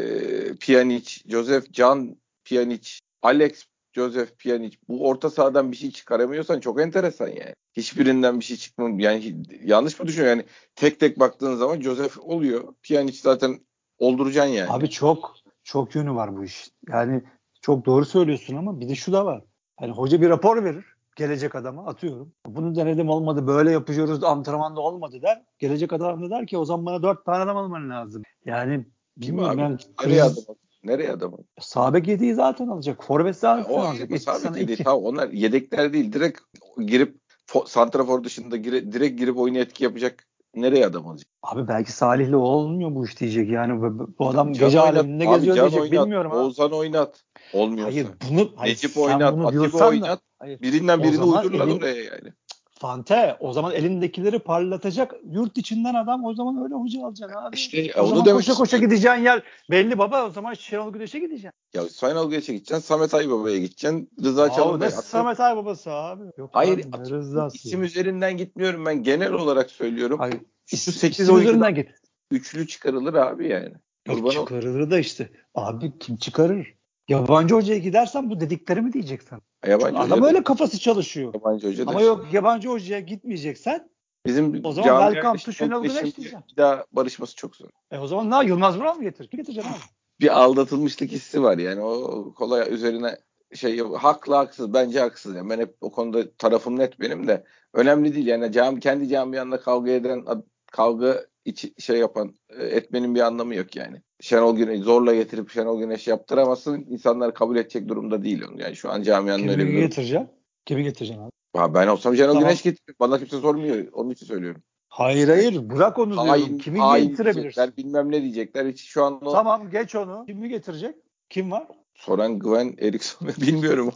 [0.61, 7.29] Pjanic, Joseph Can Pjanic, Alex Joseph Pjanic bu orta sahadan bir şey çıkaramıyorsan çok enteresan
[7.29, 7.55] yani.
[7.77, 12.75] Hiçbirinden bir şey çıkmam yani yanlış mı düşünüyorum yani tek tek baktığın zaman Joseph oluyor.
[12.83, 13.61] Pjanic zaten
[13.99, 14.71] olduracaksın yani.
[14.71, 15.35] Abi çok
[15.65, 16.71] çok yönü var bu iş.
[16.89, 17.23] Yani
[17.63, 19.45] çok doğru söylüyorsun ama bir de şu da var.
[19.77, 20.85] Hani hoca bir rapor verir
[21.17, 22.33] gelecek adama atıyorum.
[22.47, 25.43] Bunu denedim olmadı böyle yapıyoruz antrenmanda olmadı der.
[25.59, 28.23] Gelecek adam da der ki o zaman bana dört tane adam alman lazım.
[28.45, 28.87] Yani
[29.17, 29.63] bilmiyorum abi?
[29.63, 30.47] Nereye kriz?
[30.85, 31.33] Nereye adam?
[31.61, 33.05] Sabek yediği zaten alacak.
[33.05, 34.23] Forvet zaten O alacak.
[34.23, 34.69] Sana değil.
[34.69, 34.85] iki.
[34.85, 36.13] Tamam, onlar yedekler değil.
[36.13, 36.41] Direkt
[36.87, 37.17] girip
[37.49, 41.27] fo- santrafor dışında gire, direkt girip oyuna etki yapacak nereye adam alacak?
[41.43, 43.51] Abi belki Salih'le olmuyor bu iş diyecek.
[43.51, 44.95] Yani bu, adam Can gece oynat.
[44.97, 45.81] aleminde Abi geziyor diyecek.
[45.81, 45.93] oynat.
[46.05, 46.37] Bilmiyorum ha.
[46.39, 47.25] Oğuzhan oynat.
[47.55, 47.93] Olmuyorsa.
[47.93, 49.23] Hayır bunu hayır, Necip oynat.
[49.23, 50.21] Atiba diyorsan da- oynat.
[50.39, 50.61] Hayır.
[50.61, 52.33] Birinden birini zaman uydurlar elin- oraya yani.
[52.81, 57.57] Fante o zaman elindekileri parlatacak yurt içinden adam o zaman öyle hoca alacaksın abi.
[57.57, 61.51] İşte o onu zaman koşa koşa gideceğin yer belli baba o zaman Şenol Güneş'e gideceksin.
[61.75, 62.87] Ya Sayın Geç'e gideceksin.
[62.87, 64.11] Samet Aybaba'ya gideceksin.
[64.25, 64.89] Rıza Aa, Çalınbay.
[64.89, 66.25] ne Samet Aybabası abi.
[66.37, 69.03] Yok Hayır abi, at- rızası isim üzerinden gitmiyorum ben.
[69.03, 70.19] Genel olarak söylüyorum.
[70.19, 70.41] Hayır.
[70.67, 71.89] Şu isim- 8 isim oyuncudan üzerinden git.
[72.31, 73.73] üçlü çıkarılır abi yani.
[74.07, 75.31] Yok Kurban çıkarılır da işte.
[75.55, 76.75] Abi kim çıkarır?
[77.11, 79.39] Yabancı hocaya gidersen bu dediklerimi diyeceksin.
[79.67, 81.35] Yabancı Adam hoca da- öyle kafası çalışıyor.
[81.35, 83.91] Yabancı hoca Ama yok yabancı hocaya gitmeyeceksen
[84.27, 86.45] Bizim O zaman welcome to Şenol Güneş diyeceğim.
[86.53, 87.69] Bir daha barışması çok zor.
[87.91, 89.29] e o zaman ne Yılmaz Vural mı getirir?
[89.29, 89.79] Kim getireceksin abi?
[90.21, 91.81] Bir aldatılmışlık hissi var yani.
[91.81, 93.17] O kolay üzerine
[93.55, 93.79] şey.
[93.79, 94.75] Haklı haksız.
[94.75, 95.37] Bence haksız.
[95.37, 97.45] Yani ben hep o konuda tarafım net benim de.
[97.75, 98.53] Önemli değil yani.
[98.53, 100.25] Cami, kendi camianla kavga eden
[100.73, 104.03] kavga içi, şey yapan e, etmenin bir anlamı yok yani.
[104.21, 106.87] Şenol Güneş zorla getirip Şenol Güneş yaptıramazsın.
[106.91, 108.61] İnsanlar kabul edecek durumda değil onu.
[108.61, 110.29] Yani şu an camianın öyle bir Kimi getireceksin?
[110.67, 111.31] Kimi getireceksin abi?
[111.57, 112.43] Ha, Ben olsam Şenol Tamam.
[112.49, 112.95] Güneş getir.
[113.01, 113.87] Bana kimse sormuyor.
[113.93, 114.63] Onun için söylüyorum.
[114.89, 116.29] Hayır hayır bırak onu diyorum.
[116.29, 117.73] Hain, Kimi hain getirebilirsin?
[117.77, 118.67] bilmem ne diyecekler.
[118.67, 120.25] Hiç şu an o Tamam geç onu.
[120.27, 120.95] Kimi getirecek?
[121.31, 121.67] Kim var?
[121.95, 123.93] Soran Gwen Eriksson bilmiyorum.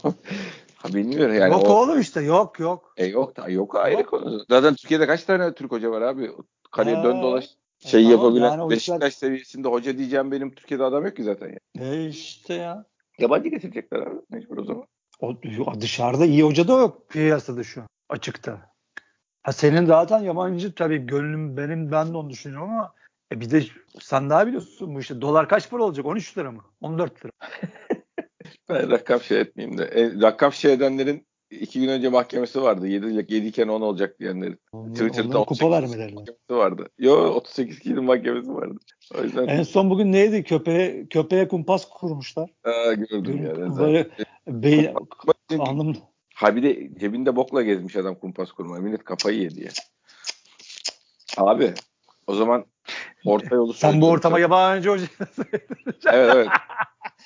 [0.75, 1.53] ha bilmiyorum yani.
[1.53, 2.93] yok o, oğlum işte yok yok.
[2.97, 4.09] E yok da yok ayrı Yok.
[4.09, 4.45] konu.
[4.49, 6.31] Zaten Türkiye'de kaç tane Türk hoca var abi?
[6.71, 7.03] Kaleye Ha.
[7.03, 7.49] dön dolaş
[7.85, 11.47] şey tamam, yapabilen yani Beşiktaş işler- seviyesinde hoca diyeceğim benim Türkiye'de adam yok ki zaten
[11.47, 11.59] ya.
[11.79, 12.85] E işte ya.
[13.19, 14.85] Yabancı getirecekler abi mecbur o zaman.
[15.19, 15.35] O,
[15.81, 17.87] dışarıda iyi hoca da yok piyasada şu an.
[18.09, 18.71] Açıkta.
[19.43, 22.93] Ha senin zaten yabancı tabii gönlüm benim ben de onu düşünüyorum ama
[23.31, 23.63] e bir de
[24.01, 26.05] sen daha biliyorsun bu işte dolar kaç para olacak?
[26.05, 26.63] 13 lira mı?
[26.81, 27.31] 14 lira.
[28.69, 29.83] Ben rakam şey etmeyeyim de.
[29.83, 32.87] E, rakam şey edenlerin iki gün önce mahkemesi vardı.
[32.87, 34.59] 7, 7 iken 10 olacak diyenlerin.
[34.93, 36.13] Twitter'da Onlara kupa 38 vermelerler.
[36.13, 36.89] Mahkemesi vardı.
[36.99, 38.77] Yo 38 kişinin mahkemesi vardı.
[39.19, 40.43] O yüzden En son bugün neydi?
[40.43, 42.49] Köpeğe köpeğe kumpas kurmuşlar.
[42.63, 43.51] Aa, gördüm ya.
[43.51, 43.79] rezalet.
[43.79, 44.09] Böyle
[44.47, 44.95] beyin
[45.59, 45.97] alnım
[46.35, 48.81] Ha bir de cebinde bokla gezmiş adam kumpas kurmaya.
[48.81, 49.69] Millet kafayı yedi ya.
[51.37, 51.73] Abi
[52.27, 52.65] o zaman
[53.25, 55.05] orta yolu sen bu ortama yabancı hoca
[56.05, 56.47] Evet evet.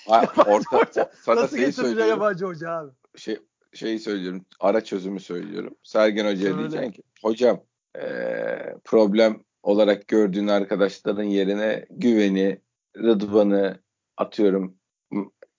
[0.08, 2.10] Ha, orta, sana nasıl getireceksin söylüyorum.
[2.10, 2.92] yabancı hoca abi?
[3.16, 3.40] Şey,
[3.74, 4.46] şeyi söylüyorum.
[4.60, 5.76] Ara çözümü söylüyorum.
[5.84, 7.62] Sergen Hoca'ya diyeceksin ki hocam
[7.96, 12.62] eee, problem olarak gördüğün arkadaşların yerine güveni,
[12.98, 13.80] Rıdvan'ı
[14.18, 14.76] atıyorum.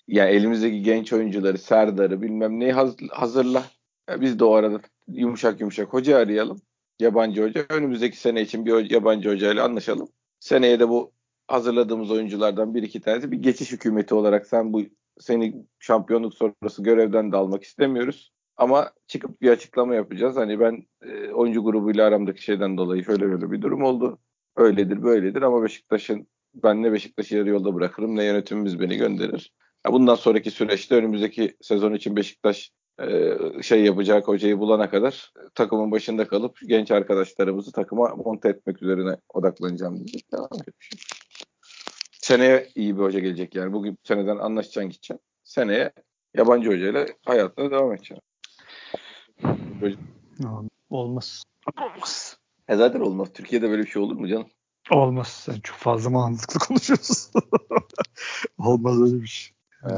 [0.08, 3.64] Ya elimizdeki genç oyuncuları, Serdar'ı bilmem neyi haz- hazırla.
[4.10, 6.60] Ya biz de o arada yumuşak yumuşak hoca arayalım.
[7.00, 7.66] Yabancı hoca.
[7.70, 10.08] Önümüzdeki sene için bir yabancı hocayla anlaşalım.
[10.40, 11.12] Seneye de bu
[11.48, 14.82] hazırladığımız oyunculardan bir iki tanesi bir geçiş hükümeti olarak sen bu
[15.18, 18.32] seni şampiyonluk sonrası görevden de almak istemiyoruz.
[18.56, 20.36] Ama çıkıp bir açıklama yapacağız.
[20.36, 24.18] Hani ben e, oyuncu grubuyla aramdaki şeyden dolayı şöyle böyle bir durum oldu.
[24.56, 29.52] Öyledir böyledir ama Beşiktaş'ın ben ne Beşiktaş'ı yarı yolda bırakırım ne yönetimimiz beni gönderir.
[29.90, 35.90] Bundan sonraki süreçte önümüzdeki sezon için Beşiktaş e, şey yapacak hocayı bulana kadar e, takımın
[35.90, 40.06] başında kalıp genç arkadaşlarımızı takıma monte etmek üzerine odaklanacağım.
[40.32, 40.90] Devam etmiş.
[42.22, 43.72] Seneye iyi bir hoca gelecek yani.
[43.72, 45.20] Bugün seneden anlaşacaksın gideceksin.
[45.44, 45.92] Seneye
[46.34, 48.22] yabancı hocayla hayatına devam edeceksin.
[50.90, 51.42] Olmaz.
[51.80, 52.38] Olmaz.
[52.68, 53.28] E zaten olmaz.
[53.34, 54.48] Türkiye'de böyle bir şey olur mu canım?
[54.90, 55.28] Olmaz.
[55.28, 57.42] Sen çok fazla mantıklı konuşuyorsun.
[58.58, 59.52] Olmaz öyle bir şey.
[59.82, 59.94] He.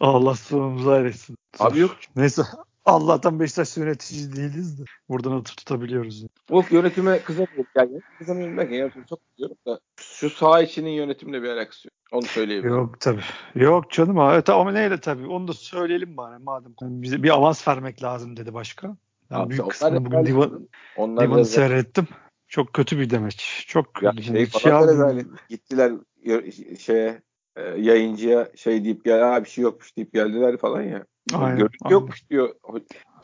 [0.00, 1.36] Allah sonumuzu hayretsin.
[1.58, 1.96] Abi yok.
[2.16, 2.42] Neyse.
[2.84, 4.84] Allah'tan Beşiktaş yönetici değiliz de.
[5.08, 6.24] Buradan atıp tutabiliyoruz.
[6.50, 7.66] Of yönetime kızamıyorum.
[7.76, 11.94] Yani kızamıyorum derken yönetimi çok kızıyorum da şu saha içinin yönetimle bir alakası yok.
[12.12, 12.74] Onu söyleyebilirim.
[12.76, 13.22] Yok tabii.
[13.54, 14.42] Yok canım abi.
[14.42, 15.26] Tamam ama neyle tabii.
[15.26, 16.72] Onu da söyleyelim bari madem.
[16.82, 18.98] Yani bize bir avans vermek lazım dedi başkan.
[19.30, 22.08] Ben Abi büyük kısmını bugün divan, Onlar divanı seyrettim.
[22.48, 23.64] Çok kötü bir demeç.
[23.68, 24.22] Çok Ya kötü.
[24.22, 25.26] şey rezalet.
[25.48, 25.92] Gittiler
[26.78, 27.22] şeye
[27.56, 31.04] e, yayıncıya şey deyip gel "Aa, bir şey yokmuş deyip geldiler falan ya.
[31.34, 31.94] Aynen, Görüntü aynen.
[31.94, 32.54] yokmuş diyor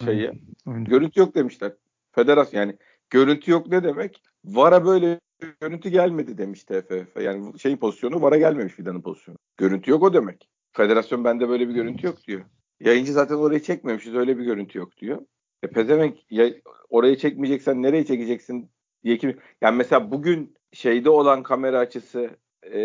[0.04, 0.32] şeye.
[0.66, 0.84] Aynen.
[0.84, 1.72] Görüntü yok demişler.
[2.12, 2.76] Federasyon yani
[3.10, 4.22] görüntü yok ne demek?
[4.44, 5.20] VAR'a böyle
[5.60, 7.16] görüntü gelmedi demiş TFF.
[7.20, 9.38] Yani şey pozisyonu VAR'a gelmemiş Fidan'ın pozisyonu.
[9.56, 10.48] Görüntü yok o demek.
[10.72, 12.40] Federasyon bende böyle bir görüntü yok diyor.
[12.80, 15.18] Yayıncı zaten orayı çekmemişiz öyle bir görüntü yok diyor.
[15.62, 16.50] E pezevenk ya,
[16.88, 18.70] orayı çekmeyeceksen nereye çekeceksin
[19.04, 19.38] diye kim?
[19.60, 22.30] Yani mesela bugün şeyde olan kamera açısı
[22.64, 22.80] e,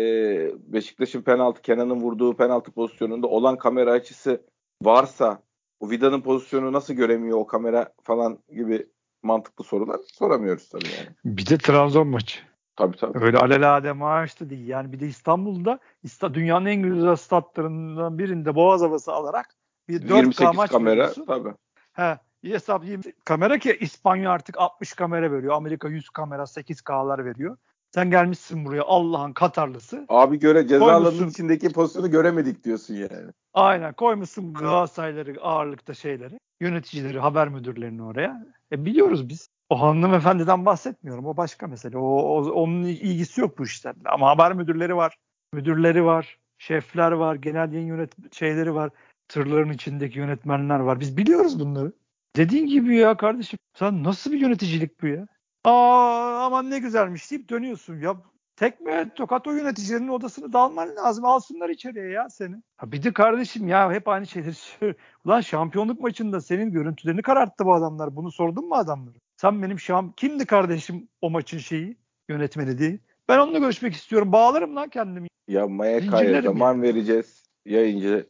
[0.72, 4.42] Beşiktaş'ın penaltı Kenan'ın vurduğu penaltı pozisyonunda olan kamera açısı
[4.84, 5.42] varsa
[5.80, 8.86] o Vida'nın pozisyonu nasıl göremiyor o kamera falan gibi
[9.22, 11.08] mantıklı sorular soramıyoruz tabii yani.
[11.24, 12.38] Bir de Trabzon maçı.
[12.76, 13.24] Tabii tabii.
[13.24, 14.68] Öyle alelade maaştı değil.
[14.68, 19.54] Yani bir de İstanbul'da İsta, dünyanın en güzel statlarından birinde boğaz havası alarak
[19.88, 21.26] bir 4K 28 maç kamera veriyorsun.
[21.26, 21.54] tabii.
[21.92, 25.54] He, hesap 20 kamera ki İspanya artık 60 kamera veriyor.
[25.54, 27.56] Amerika 100 kamera 8K'lar veriyor.
[27.94, 30.04] Sen gelmişsin buraya Allah'ın Katarlısı.
[30.08, 31.28] Abi göre ceza alanının Koymuşsun.
[31.28, 33.32] içindeki pozisyonu göremedik diyorsun yani.
[33.54, 36.38] Aynen koymuşsun Galatasarayları ağırlıkta şeyleri.
[36.60, 38.46] Yöneticileri, haber müdürlerini oraya.
[38.72, 39.48] E biliyoruz biz.
[39.68, 41.26] O hanımefendiden bahsetmiyorum.
[41.26, 41.98] O başka mesele.
[41.98, 44.08] O, o- onun ilgisi yok bu işlerle.
[44.08, 45.16] Ama haber müdürleri var.
[45.52, 46.38] Müdürleri var.
[46.58, 47.34] Şefler var.
[47.34, 48.90] Genel yayın yönet şeyleri var.
[49.28, 51.00] Tırların içindeki yönetmenler var.
[51.00, 51.92] Biz biliyoruz bunları.
[52.36, 53.58] Dediğin gibi ya kardeşim.
[53.78, 55.26] Sen nasıl bir yöneticilik bu ya?
[55.64, 58.00] Aa aman ne güzelmiş deyip dönüyorsun.
[58.00, 58.16] Ya
[58.56, 61.24] tekme tokat o yöneticilerin odasını dalman lazım.
[61.24, 62.56] Alsınlar içeriye ya seni.
[62.76, 64.54] Ha bir de kardeşim ya hep aynı şeyleri.
[65.24, 68.16] Ulan şampiyonluk maçında senin görüntülerini kararttı bu adamlar.
[68.16, 69.14] Bunu sordun mu adamlara?
[69.36, 70.16] Sen benim şamp...
[70.16, 71.96] Kimdi kardeşim o maçın şeyi?
[72.28, 72.98] Yönetmeni değil.
[73.28, 74.32] Ben onunla görüşmek istiyorum.
[74.32, 75.28] Bağlarım lan kendimi.
[75.48, 75.66] Ya
[76.00, 77.42] Zincirlerim zaman vereceğiz.
[77.66, 78.26] Yayıncı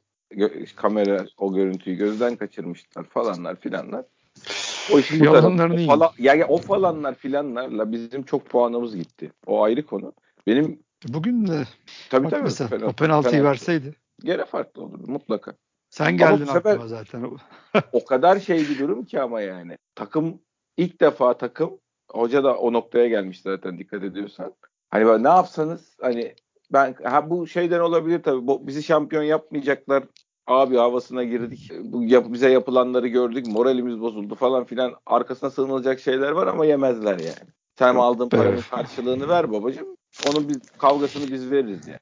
[0.76, 4.04] kamera o görüntüyü gözden kaçırmışlar falanlar filanlar.
[4.92, 5.82] O işin bu Yalanlarını tarafı.
[5.82, 9.32] O, falan, ya, ya o falanlar filanlarla bizim çok puanımız gitti.
[9.46, 10.12] O ayrı konu.
[10.46, 10.78] Benim
[11.08, 11.64] Bugün de
[12.10, 13.50] tabii tabii mesela penaltı- o penaltıyı penaltı.
[13.50, 13.96] verseydi.
[14.24, 15.54] Gene farklı olurdu mutlaka.
[15.90, 17.30] Sen Ama geldin sefer- aklıma zaten.
[17.92, 19.78] O kadar şey bir durum ki ama yani.
[19.94, 20.40] Takım
[20.76, 21.78] ilk defa takım
[22.10, 24.54] hoca da o noktaya gelmiş zaten dikkat ediyorsan.
[24.90, 26.34] Hani böyle ne yapsanız hani
[26.72, 28.46] ben ha bu şeyden olabilir tabii.
[28.46, 30.04] Bu, bizi şampiyon yapmayacaklar.
[30.46, 31.70] Abi havasına girdik.
[31.84, 33.46] Bu yap, bize yapılanları gördük.
[33.46, 34.92] Moralimiz bozuldu falan filan.
[35.06, 37.50] Arkasına sığınılacak şeyler var ama yemezler yani.
[37.78, 39.86] Sen aldığın paranın karşılığını ver babacığım.
[40.30, 41.98] Onun biz kavgasını biz veririz yani.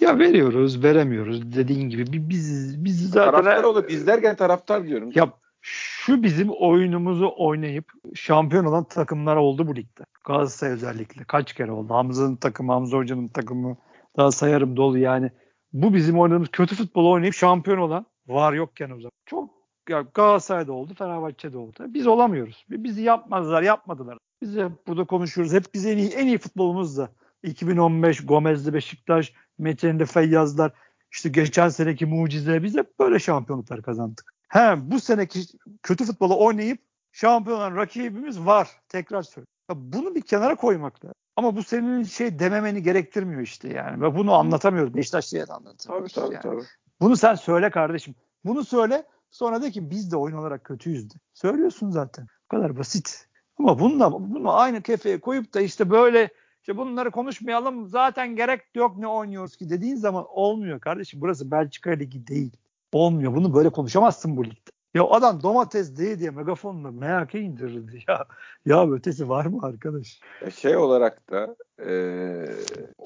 [0.00, 2.12] Ya veriyoruz, veremiyoruz dediğin gibi.
[2.12, 3.88] Bi- Biz biz zaten Taraftar olur.
[3.88, 5.10] Biz derken taraftar diyorum.
[5.14, 7.84] Ya şu bizim oyunumuzu oynayıp
[8.14, 10.04] şampiyon olan takımlar oldu bu ligde.
[10.24, 11.24] Galatasaray özellikle.
[11.24, 11.94] Kaç kere oldu.
[11.94, 13.76] Hamza'nın takımı, Hamza Hoca'nın takımı.
[14.16, 15.30] Daha sayarım dolu yani.
[15.76, 19.10] Bu bizim oynadığımız kötü futbol oynayıp şampiyon olan var yokken o zaman.
[19.26, 19.50] Çok
[19.88, 21.74] ya Galatasaray'da oldu, Fenerbahçe'de oldu.
[21.78, 22.64] Biz olamıyoruz.
[22.68, 24.18] Bizi yapmadılar, yapmadılar.
[24.42, 25.52] Biz hep burada konuşuyoruz.
[25.52, 27.08] Hep biz en iyi, en iyi futbolumuz da.
[27.42, 30.72] 2015 Gomez'li Beşiktaş, Mete'nde Feyyazlar,
[31.12, 34.34] işte geçen seneki mucize biz hep böyle şampiyonluklar kazandık.
[34.48, 35.40] He bu seneki
[35.82, 36.78] kötü futbolu oynayıp
[37.12, 38.68] şampiyon olan rakibimiz var.
[38.88, 39.52] Tekrar söylüyorum.
[39.70, 41.25] Ya bunu bir kenara koymak lazım.
[41.36, 44.02] Ama bu senin şey dememeni gerektirmiyor işte yani.
[44.02, 44.94] Ve bunu anlatamıyoruz.
[44.94, 46.12] Beşiktaşlı'ya da Tabii anlatamıyoruz.
[46.12, 46.42] tabii yani.
[46.42, 46.62] tabii.
[47.00, 48.14] Bunu sen söyle kardeşim.
[48.44, 49.04] Bunu söyle.
[49.30, 51.14] Sonra de ki biz de oyun olarak kötüyüz de.
[51.34, 52.26] Söylüyorsun zaten.
[52.44, 53.28] Bu kadar basit.
[53.58, 56.30] Ama bununla bunu aynı kefeye koyup da işte böyle
[56.60, 61.20] işte bunları konuşmayalım zaten gerek yok ne oynuyoruz ki dediğin zaman olmuyor kardeşim.
[61.20, 62.56] Burası Belçika Ligi değil.
[62.92, 63.34] Olmuyor.
[63.34, 64.70] Bunu böyle konuşamazsın bu ligde.
[64.96, 68.24] Ya adam domates değil diye megafonla MHK indirirdi ya.
[68.66, 70.20] Ya ötesi var mı arkadaş?
[70.44, 71.92] Ya Şey olarak da e,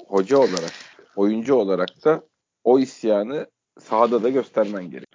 [0.07, 0.71] hoca olarak,
[1.15, 2.23] oyuncu olarak da
[2.63, 3.47] o isyanı
[3.79, 5.07] sahada da göstermen gerek.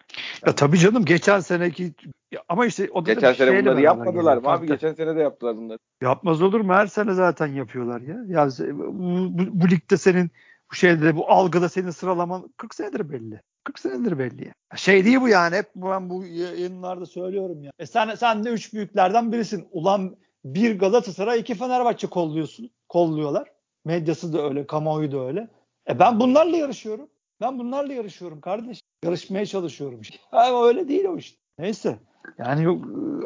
[0.47, 1.95] Ya tabii canım geçen seneki
[2.33, 4.67] ya ama işte o da Geçen sene bunları yapmadılar mı abi?
[4.67, 5.79] Geçen sene de yaptılar bunları.
[6.03, 6.73] Yapmaz olur mu?
[6.73, 8.17] Her sene zaten yapıyorlar ya.
[8.29, 10.31] Ya bu, bu, bu ligde senin
[10.71, 13.41] bu şeyde bu algıda senin sıralaman 40 senedir belli.
[13.67, 14.53] 40 senedir belli ya.
[14.77, 17.73] Şey değil bu yani hep ben bu yayınlarda söylüyorum ya.
[17.79, 19.69] E sen sen de üç büyüklerden birisin.
[19.71, 22.71] Ulan bir Galatasaray iki Fenerbahçe kolluyorsun.
[22.89, 23.53] Kolluyorlar.
[23.85, 25.49] Medyası da öyle, kamuoyu da öyle.
[25.91, 27.09] E ben bunlarla yarışıyorum.
[27.41, 28.81] Ben bunlarla yarışıyorum kardeş.
[29.05, 30.01] Yarışmaya çalışıyorum.
[30.33, 31.39] Ama öyle değil o işte.
[31.59, 31.99] Neyse.
[32.39, 32.85] Yani yok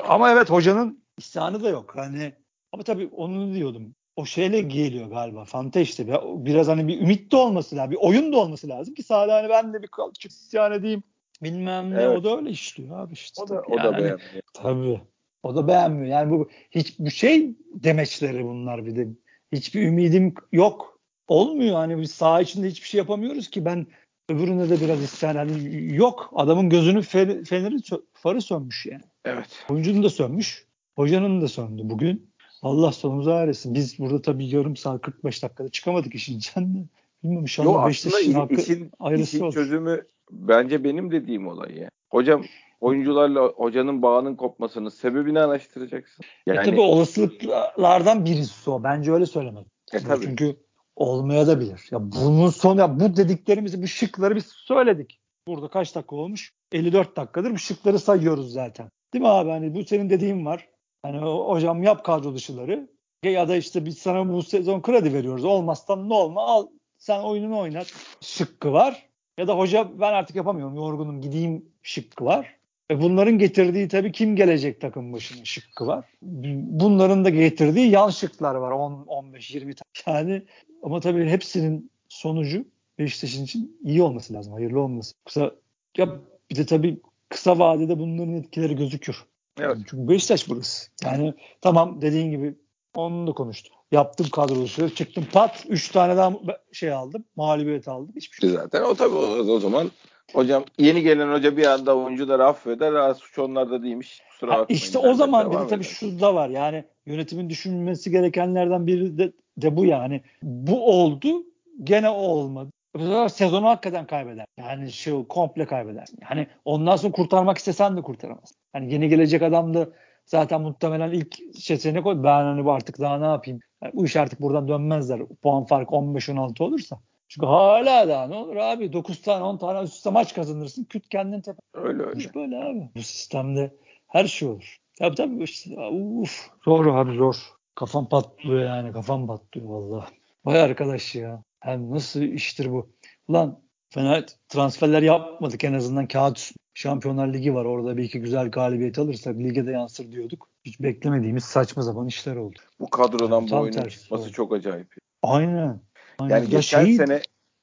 [0.09, 1.93] ama evet hocanın isyanı da yok.
[1.97, 2.34] Hani
[2.72, 3.95] ama tabii onu diyordum.
[4.20, 5.44] O şeyle geliyor galiba.
[5.44, 6.06] Fante işte.
[6.08, 7.90] Bir- Biraz hani bir ümit de olması lazım.
[7.90, 11.02] Bir oyun da olması lazım ki sahada hani ben de bir kalkıp isyan edeyim.
[11.42, 12.02] Bilmem ne.
[12.02, 12.18] Evet.
[12.18, 13.42] O da öyle işliyor abi işte.
[13.42, 13.96] O da, o da yani.
[13.96, 14.42] beğenmiyor.
[14.54, 15.00] Tabii.
[15.42, 16.06] O da beğenmiyor.
[16.06, 19.08] Yani bu hiçbir şey demeçleri bunlar bir de.
[19.52, 21.00] Hiçbir ümidim yok.
[21.28, 23.86] Olmuyor hani biz saha içinde hiçbir şey yapamıyoruz ki ben
[24.28, 26.30] öbüründe de biraz isyan hani yok.
[26.34, 29.02] Adamın gözünün fe- feneri sö- farı sönmüş yani.
[29.24, 29.48] Evet.
[29.70, 30.66] Oyuncunun da sönmüş.
[30.96, 32.30] Hocanın da söndü bugün.
[32.62, 33.74] Allah sonumuzu ağrısın.
[33.74, 36.88] Biz burada tabii yarım saat 45 dakikada çıkamadık işin içinden.
[37.22, 39.52] Bilmiyorum inşallah Yo, Beşiktaş'ın hakkı işin, işin olur.
[39.52, 41.90] çözümü bence benim dediğim olay ya.
[42.11, 42.44] Hocam
[42.80, 46.24] oyuncularla hocanın bağının kopmasının sebebini araştıracaksın.
[46.46, 48.82] E Yani tabii olasılıklardan birisi o.
[48.82, 49.66] Bence öyle söylemek.
[49.92, 50.24] E tabii.
[50.24, 50.56] Çünkü
[50.96, 51.88] olmaya da bilir.
[51.90, 55.20] Ya bunun son ya bu dediklerimizi bu şıkları biz söyledik.
[55.46, 56.52] Burada kaç dakika olmuş?
[56.72, 58.90] 54 dakikadır bu şıkları sayıyoruz zaten.
[59.12, 59.50] Değil mi abi?
[59.50, 60.68] Hani bu senin dediğin var.
[61.03, 62.88] Hani hocam yap kadro dışıları.
[63.24, 65.44] Ya da işte biz sana bu sezon kredi veriyoruz.
[65.44, 66.66] Olmazsan ne olma al
[66.98, 69.09] sen oyununu oynat şıkkı var.
[69.38, 72.57] Ya da hoca ben artık yapamıyorum yorgunum gideyim şıkkı var.
[72.90, 76.05] E bunların getirdiği tabii kim gelecek takım başına şıkkı var.
[76.22, 80.18] Bunların da getirdiği yan şıklar var 10 15 20 tane.
[80.18, 80.42] Yani
[80.82, 82.64] ama tabii hepsinin sonucu
[82.98, 84.53] Beşiktaş'ın için iyi olması lazım.
[84.53, 85.14] Hayırlı olması.
[85.24, 85.55] Kısa
[85.96, 86.09] ya
[86.51, 89.24] bir de tabii kısa vadede bunların etkileri gözükür.
[89.59, 89.76] Evet.
[89.90, 90.90] Çünkü Beşiktaş burası.
[91.05, 92.55] Yani tamam dediğin gibi
[92.94, 93.72] onu da konuştuk.
[93.92, 96.32] Yaptım kadrosu, çıktım pat 3 tane daha
[96.72, 97.24] şey aldım.
[97.36, 98.12] Mağlubiyet aldım.
[98.16, 98.51] Hiçbir şey.
[98.51, 99.90] Zaten o tabii o, o zaman
[100.32, 102.92] hocam yeni gelen hoca bir anda oyuncuları affeder.
[102.92, 104.20] Ha, suç onlarda değilmiş.
[104.30, 104.78] Kusura bakmayın.
[104.78, 106.48] işte o zaman bir de tabii şu da var.
[106.48, 110.22] Yani yönetimin düşünmesi gerekenlerden biri de, de bu yani.
[110.42, 111.44] Bu oldu
[111.84, 112.70] gene o olmadı.
[112.95, 114.47] Bu sefer sezonu hakikaten kaybeder.
[114.59, 116.07] Yani şu komple kaybeder.
[116.30, 118.53] Yani ondan sonra kurtarmak istesen de kurtaramaz.
[118.72, 119.88] Hani yeni gelecek adam da
[120.26, 122.24] zaten muhtemelen ilk seçenek o.
[122.24, 123.61] Ben hani artık daha ne yapayım?
[123.82, 125.20] Yani bu iş artık buradan dönmezler.
[125.43, 126.99] Puan farkı 15-16 olursa.
[127.28, 130.84] Çünkü hala daha ne olur abi 9 tane 10 tane üst üste maç kazanırsın.
[130.84, 131.59] Küt kendin tepe.
[131.74, 132.34] Öyle öyle.
[132.34, 132.91] Böyle abi.
[132.97, 133.74] Bu sistemde
[134.07, 134.76] her şey olur.
[134.99, 137.36] Tabii tabii işte, uf, zor abi zor.
[137.74, 140.07] Kafam patlıyor yani kafam patlıyor valla.
[140.45, 141.43] Vay arkadaş ya.
[141.61, 142.90] Hem nasıl iştir bu?
[143.28, 146.61] Ulan fena transferler yapmadık en azından kağıt üstünde.
[146.74, 150.48] Şampiyonlar Ligi var orada bir iki güzel galibiyet alırsak lige de yansır diyorduk.
[150.64, 152.58] Hiç beklemediğimiz saçma sapan işler oldu.
[152.80, 154.32] Bu kadrodan bu Tam oyunun çıkması oldu.
[154.32, 154.94] çok acayip.
[155.22, 155.80] Aynen.
[156.18, 156.34] Aynen.
[156.34, 157.22] Yani Ya geçen şey- sene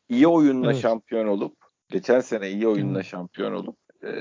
[0.09, 0.81] iyi oyunla Evet.
[0.81, 1.55] şampiyon olup
[1.89, 3.05] geçen sene iyi oyunla Evet.
[3.05, 4.11] şampiyon olup e,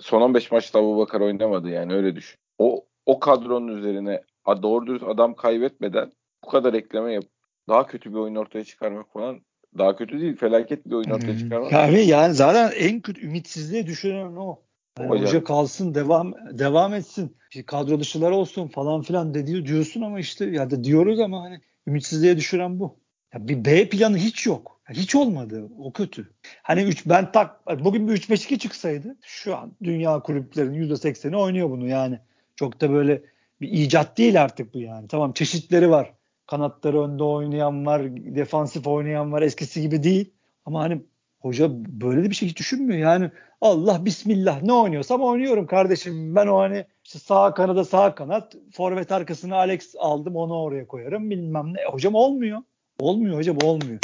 [0.00, 2.38] son 15 maçta Abubakar oynamadı yani öyle düşün.
[2.58, 6.12] O o kadronun üzerine a, doğru dürüst adam kaybetmeden
[6.44, 7.24] bu kadar ekleme yap
[7.68, 9.40] daha kötü bir oyun ortaya çıkarmak falan
[9.78, 11.38] daha kötü değil felaket bir oyun ortaya Hmm.
[11.38, 11.72] çıkarmak.
[11.72, 14.62] Yani, yani zaten en kötü ümitsizliğe düşüren o.
[14.98, 15.26] Yani Hocam.
[15.26, 17.36] hoca kalsın devam devam etsin.
[17.66, 22.36] Kadro dışılar olsun falan filan dedi diyorsun ama işte ya da diyoruz ama hani ümitsizliğe
[22.36, 22.96] düşüren bu.
[23.34, 24.80] Ya bir B planı hiç yok.
[24.90, 25.68] Hiç olmadı.
[25.78, 26.30] O kötü.
[26.62, 31.88] Hani 3 ben tak bugün bir 3-5-2 çıksaydı şu an dünya kulüplerinin %80'i oynuyor bunu
[31.88, 32.18] yani.
[32.56, 33.22] Çok da böyle
[33.60, 35.08] bir icat değil artık bu yani.
[35.08, 36.12] Tamam çeşitleri var.
[36.46, 39.42] Kanatları önde oynayan var, defansif oynayan var.
[39.42, 40.34] Eskisi gibi değil.
[40.64, 41.02] Ama hani
[41.40, 42.98] hoca böyle de bir şey hiç düşünmüyor.
[42.98, 43.30] Yani
[43.60, 46.34] Allah bismillah ne oynuyorsam oynuyorum kardeşim.
[46.34, 51.30] Ben o hani işte sağ kanada sağ kanat, forvet arkasına Alex aldım onu oraya koyarım
[51.30, 51.84] bilmem ne.
[51.92, 52.62] Hocam olmuyor.
[52.98, 53.98] Olmuyor hocam olmuyor.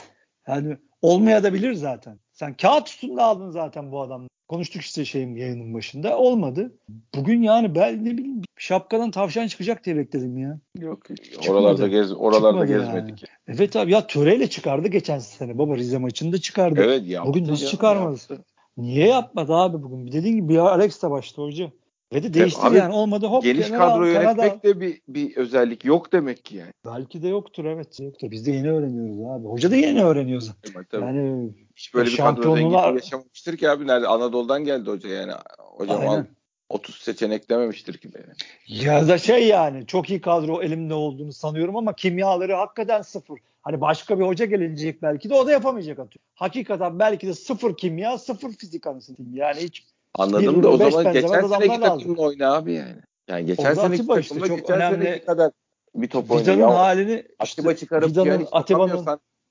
[0.49, 1.43] Yani olmaya
[1.75, 2.19] zaten.
[2.33, 4.27] Sen kağıt üstünde aldın zaten bu adamı.
[4.51, 6.19] Konuştuk işte şeyin yayının başında.
[6.19, 6.73] Olmadı.
[7.15, 10.61] Bugün yani ben ne bileyim şapkadan tavşan çıkacak diye bekledim ya.
[10.79, 11.51] Yok Çıkmadı.
[11.51, 13.25] oralarda gez oralarda Çıkmadı gezmedik.
[13.49, 15.59] Evet abi ya töreyle çıkardı geçen sene.
[15.59, 16.81] Baba Rize maçında çıkardı.
[16.85, 17.29] Evet yaptı.
[17.29, 18.11] Bugün nasıl canım, çıkarmadı?
[18.11, 18.45] yaptı.
[18.77, 20.13] Niye yapmadı abi bugün?
[20.13, 21.71] Dediğin gibi bir Alex de başta hoca.
[22.13, 24.07] Ve de değiştir abi, yani olmadı hop Geniş al, kadro al.
[24.07, 26.73] yönetmek de bir, bir özellik yok demek ki yani.
[26.85, 28.01] Belki de yoktur evet.
[28.01, 28.31] Yoktur.
[28.31, 29.49] Biz de yeni öğreniyoruz abi.
[29.49, 30.85] Hoca da yeni öğreniyor zaten.
[30.91, 31.05] Tabii.
[31.05, 32.57] Yani Hiç böyle bir kadro
[32.95, 33.87] yaşamamıştır ki abi.
[33.87, 34.07] Nerede?
[34.07, 35.33] Anadolu'dan geldi hoca yani.
[35.59, 36.27] Hocam al Aynen.
[36.69, 38.11] 30 seçenek dememiştir ki.
[38.15, 38.83] Yani.
[38.87, 43.39] ya da şey yani çok iyi kadro elimde olduğunu sanıyorum ama kimyaları hakikaten sıfır.
[43.63, 46.25] Hani başka bir hoca gelecek belki de o da yapamayacak atıyor.
[46.35, 49.17] Hakikaten belki de sıfır kimya, sıfır fizik anasını.
[49.33, 49.85] Yani hiç
[50.15, 52.97] Anladım da o zaman geçen seneki takımla oyna abi yani.
[53.29, 55.05] Yani geçen Orada seneki işte takımla çok geçen önemli.
[55.05, 55.53] seneki kadar
[55.95, 56.43] bir top oyna.
[56.43, 59.07] Vida'nın halini Atiba işte çıkarıp Vida'nın, Atiba'nın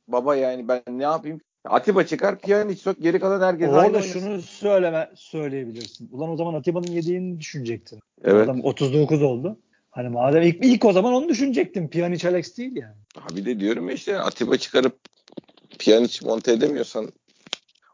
[0.07, 1.41] baba yani ben ne yapayım?
[1.65, 4.19] Atiba çıkar Pjanic sok geri kalan herkes aynı Orada oynasın.
[4.19, 6.09] şunu söyleme söyleyebilirsin.
[6.11, 7.99] Ulan o zaman Atiba'nın yediğini düşünecektin.
[8.23, 8.43] Evet.
[8.43, 9.59] Adam 39 oldu.
[9.89, 11.87] Hani madem ilk, ilk o zaman onu düşünecektin.
[11.87, 12.95] Pjanic Alex değil yani.
[13.31, 14.99] Abi de diyorum işte Atiba çıkarıp
[15.79, 17.11] Pjanic monte edemiyorsan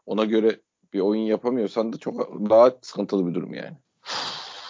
[0.06, 0.60] ona göre
[0.92, 3.76] bir oyun yapamıyorsan da çok daha sıkıntılı bir durum yani.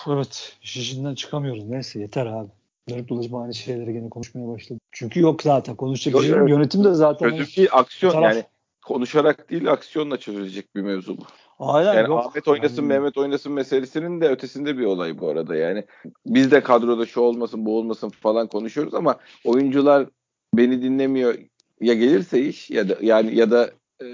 [0.09, 0.57] Evet.
[0.63, 1.65] iş içinden çıkamıyoruz.
[1.65, 2.49] Neyse yeter abi.
[2.89, 4.83] Dönüp dolaşıp aynı şeyleri gene konuşmaya başladık.
[4.93, 5.77] Çünkü yok zaten.
[5.77, 6.51] Konuşacak Yok, bir şey evet.
[6.51, 7.31] Yönetim de zaten.
[7.31, 8.45] Çözüm değil aksiyon taraf- yani
[8.87, 11.23] konuşarak değil aksiyonla çözülecek bir mevzu bu.
[11.59, 12.27] Aynen Yani yok.
[12.27, 15.85] Ahmet oynasın Yani- Mehmet oynasın meselesinin de ötesinde bir olay bu arada yani.
[16.27, 20.07] Biz de kadroda şu olmasın bu olmasın falan konuşuyoruz ama oyuncular
[20.55, 21.35] beni dinlemiyor
[21.81, 23.71] ya gelirse iş ya da yani ya da
[24.03, 24.07] e,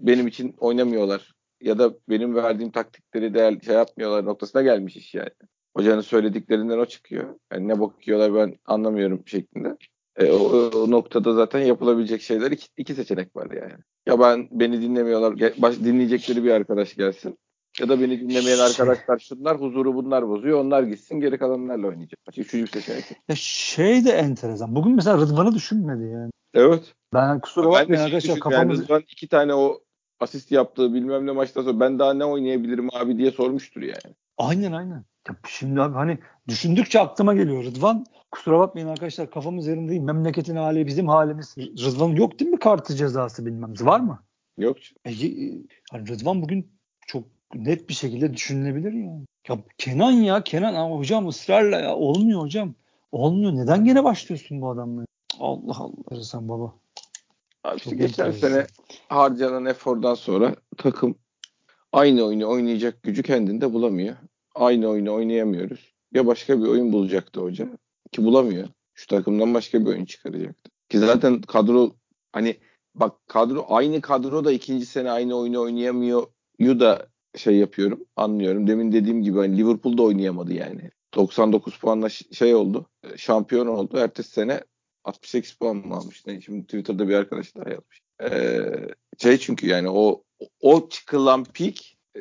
[0.00, 5.30] benim için oynamıyorlar ya da benim verdiğim taktikleri değer şey yapmıyorlar noktasına gelmiş iş yani.
[5.76, 7.24] Hocanın söylediklerinden o çıkıyor.
[7.52, 9.76] Yani ne bakıyorlar ben anlamıyorum şeklinde.
[10.16, 13.82] E, o, o noktada zaten yapılabilecek şeyler iki, iki seçenek var yani.
[14.06, 15.32] Ya ben beni dinlemiyorlar.
[15.32, 17.38] Gel- baş, dinleyecekleri bir arkadaş gelsin.
[17.80, 20.60] Ya da beni dinlemeyen Şey- arkadaşlar şunlar huzuru bunlar bozuyor.
[20.60, 22.18] Onlar gitsin geri kalanlarla oynayacak.
[22.36, 23.04] Üçüncü bir seçenek.
[23.28, 24.74] Ya şey de enteresan.
[24.74, 26.30] Bugün mesela Rıdvan'ı düşünmedi yani.
[26.54, 26.94] Evet.
[27.14, 29.80] Ben kusura bakmayın şey arkadaşlar düşündüm, yani kafamız Rıdvan iki tane o
[30.20, 34.14] asist yaptığı bilmem ne maçtan sonra ben daha ne oynayabilirim abi diye sormuştur yani.
[34.38, 35.04] Aynen aynen.
[35.28, 38.06] Ya şimdi abi hani düşündükçe aklıma geliyor Rıdvan.
[38.32, 40.00] Kusura bakmayın arkadaşlar kafamız yerinde değil.
[40.00, 41.54] Memleketin hali bizim halimiz.
[41.58, 43.74] Rıdvan'ın yok değil mi kartı cezası bilmem.
[43.80, 44.22] Var mı?
[44.58, 44.76] Yok.
[45.06, 45.10] E,
[45.90, 46.72] hani Rıdvan bugün
[47.06, 49.24] çok net bir şekilde düşünülebilir yani.
[49.48, 52.74] Ya Kenan ya Kenan ama hocam ısrarla ya olmuyor hocam.
[53.12, 53.52] Olmuyor.
[53.52, 55.04] Neden gene başlıyorsun bu adamla?
[55.40, 56.74] Allah Allah sen baba.
[57.64, 58.66] Abi işte geçen sene
[59.08, 61.18] harcanan efordan sonra takım
[61.92, 64.16] aynı oyunu oynayacak gücü kendinde bulamıyor.
[64.54, 65.92] Aynı oyunu oynayamıyoruz.
[66.14, 67.68] Ya başka bir oyun bulacaktı hoca
[68.12, 68.68] ki bulamıyor.
[68.94, 70.70] Şu takımdan başka bir oyun çıkaracaktı.
[70.88, 71.92] Ki zaten kadro
[72.32, 72.56] hani
[72.94, 76.26] bak kadro aynı kadro da ikinci sene aynı oyunu oynayamıyor
[76.58, 77.06] yu da
[77.36, 78.66] şey yapıyorum anlıyorum.
[78.66, 80.90] Demin dediğim gibi hani Liverpool'da oynayamadı yani.
[81.14, 82.86] 99 puanla şey oldu.
[83.16, 83.96] Şampiyon oldu.
[83.96, 84.60] Ertesi sene
[85.08, 86.26] 68 puan mı almış?
[86.26, 86.40] Ne?
[86.40, 88.02] Şimdi Twitter'da bir arkadaş daha yazmış.
[88.22, 88.60] Ee,
[89.18, 90.22] şey çünkü yani o
[90.60, 91.74] o çıkılan peak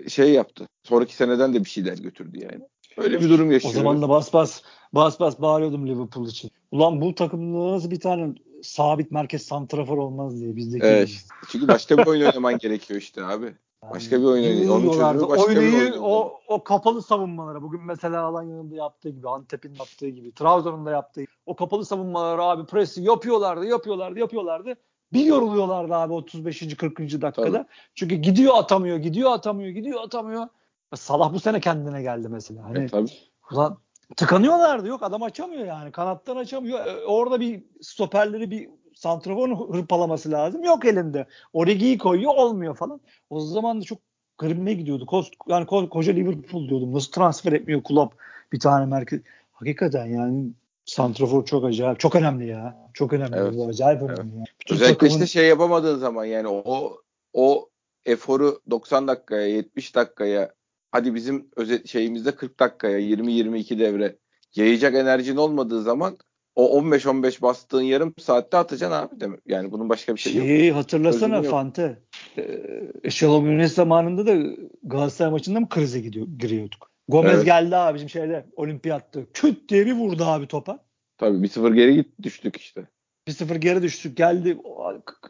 [0.08, 0.68] şey yaptı.
[0.84, 2.64] Sonraki seneden de bir şeyler götürdü yani.
[2.98, 3.78] Öyle bir durum yaşıyoruz.
[3.78, 4.62] O zaman da bas bas
[4.94, 6.52] bas bas bağırıyordum Liverpool için.
[6.72, 10.86] Ulan bu takımda nasıl bir tane sabit merkez santrafor olmaz diye bizdeki.
[10.86, 11.26] Evet.
[11.50, 13.54] Çünkü başka bir oyun oynaman gerekiyor işte abi.
[13.82, 14.70] Başka bir oyun.
[14.70, 19.30] Onun başka Oynayı, bir oyun o, o kapalı savunmalara bugün mesela Alanya'nın da yaptığı gibi
[19.30, 24.76] Antep'in yaptığı gibi Trabzon'un da yaptığı gibi o kapalı savunmalara abi presi yapıyorlardı yapıyorlardı yapıyorlardı
[25.14, 26.78] bir yoruluyorlardı abi 35.
[26.78, 27.00] 40.
[27.00, 27.32] dakikada.
[27.34, 27.66] Tabii.
[27.96, 30.48] Çünkü gidiyor atamıyor gidiyor atamıyor gidiyor atamıyor.
[30.96, 32.64] Salah bu sene kendine geldi mesela.
[32.64, 33.12] Hani, e, tabii.
[33.52, 33.78] Ulan
[34.18, 36.86] tıkanıyorlardı yok adam açamıyor yani kanattan açamıyor.
[36.86, 40.64] E, orada bir stoperleri bir santraforun hırpalaması lazım.
[40.64, 41.26] Yok elinde.
[41.54, 43.02] Origi'yi koyuyor olmuyor falan.
[43.30, 44.00] O zaman da çok
[44.38, 45.06] garibime gidiyordu.
[45.06, 46.94] Kos, yani ko, koca Liverpool diyordum.
[46.94, 48.12] Nasıl transfer etmiyor kulüp
[48.54, 49.22] bir tane merkez.
[49.52, 50.50] Hakikaten yani
[50.86, 52.00] santrafor çok acayip.
[52.00, 52.90] Çok önemli ya.
[52.94, 53.36] Çok önemli.
[53.36, 53.54] Evet.
[53.56, 54.38] Bu acayip önemli.
[54.38, 54.48] Evet.
[54.70, 54.76] Ya.
[54.76, 55.12] Özellikle takımın...
[55.12, 56.98] işte şey yapamadığın zaman yani o
[57.34, 57.70] o
[58.06, 60.54] eforu 90 dakikaya 70 dakikaya
[60.92, 64.18] hadi bizim özet şeyimizde 40 dakikaya 20-22 devre
[64.56, 66.18] yayacak enerjin olmadığı zaman
[66.58, 69.40] o 15-15 bastığın yarım saatte atacaksın abi demek.
[69.46, 70.46] Yani bunun başka bir şey yok.
[70.46, 72.00] Şeyi hatırlasana Fante.
[72.38, 76.92] Ee, Şalom zamanında da Galatasaray maçında mı krize gidiyor, giriyorduk?
[77.08, 77.46] Gomez evet.
[77.46, 79.20] geldi abi bizim şeyde olimpiyatta.
[79.34, 80.80] Küt diye bir vurdu abi topa.
[81.18, 82.88] Tabii 1-0 geri git düştük işte.
[83.28, 84.18] 1-0 geri düştük.
[84.18, 84.58] Geldi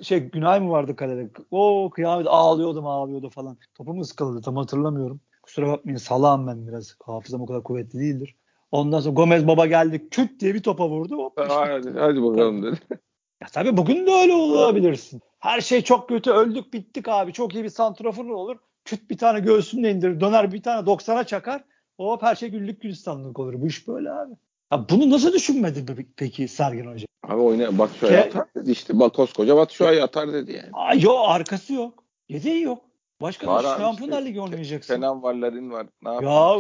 [0.01, 1.29] şey Günay mı vardı kalede?
[1.51, 3.57] O kıyamet ağlıyordum ağlıyordu falan.
[3.75, 5.21] Topumu ıskaladı tam hatırlamıyorum.
[5.43, 6.95] Kusura bakmayın salağım ben biraz.
[7.03, 8.35] Hafızam o kadar kuvvetli değildir.
[8.71, 11.17] Ondan sonra Gomez baba geldi küt diye bir topa vurdu.
[11.17, 12.79] Hop, hadi, hadi bakalım dedi.
[13.41, 15.21] Ya tabii bugün de öyle olabilirsin.
[15.39, 17.33] Her şey çok kötü öldük bittik abi.
[17.33, 18.57] Çok iyi bir santrafor olur.
[18.85, 20.19] Küt bir tane göğsünle indirir.
[20.19, 21.63] Döner bir tane 90'a çakar.
[21.97, 23.61] Hop her şey güllük gülistanlık olur.
[23.61, 24.33] Bu iş böyle abi.
[24.71, 27.05] Ya bunu nasıl düşünmedi peki Sergen Hoca?
[27.27, 28.99] Abi oyna Batu Şua'yı atar dedi işte.
[28.99, 30.69] Bak koskoca Batu Şua'yı atar dedi yani.
[30.73, 32.03] Aa, yok arkası yok.
[32.29, 32.83] Yedeği yok.
[33.21, 34.95] Başka var bir Şampiyonlar işte, Ligi oynayacaksın.
[34.95, 35.87] Kenan varların var.
[36.01, 36.59] Ne ya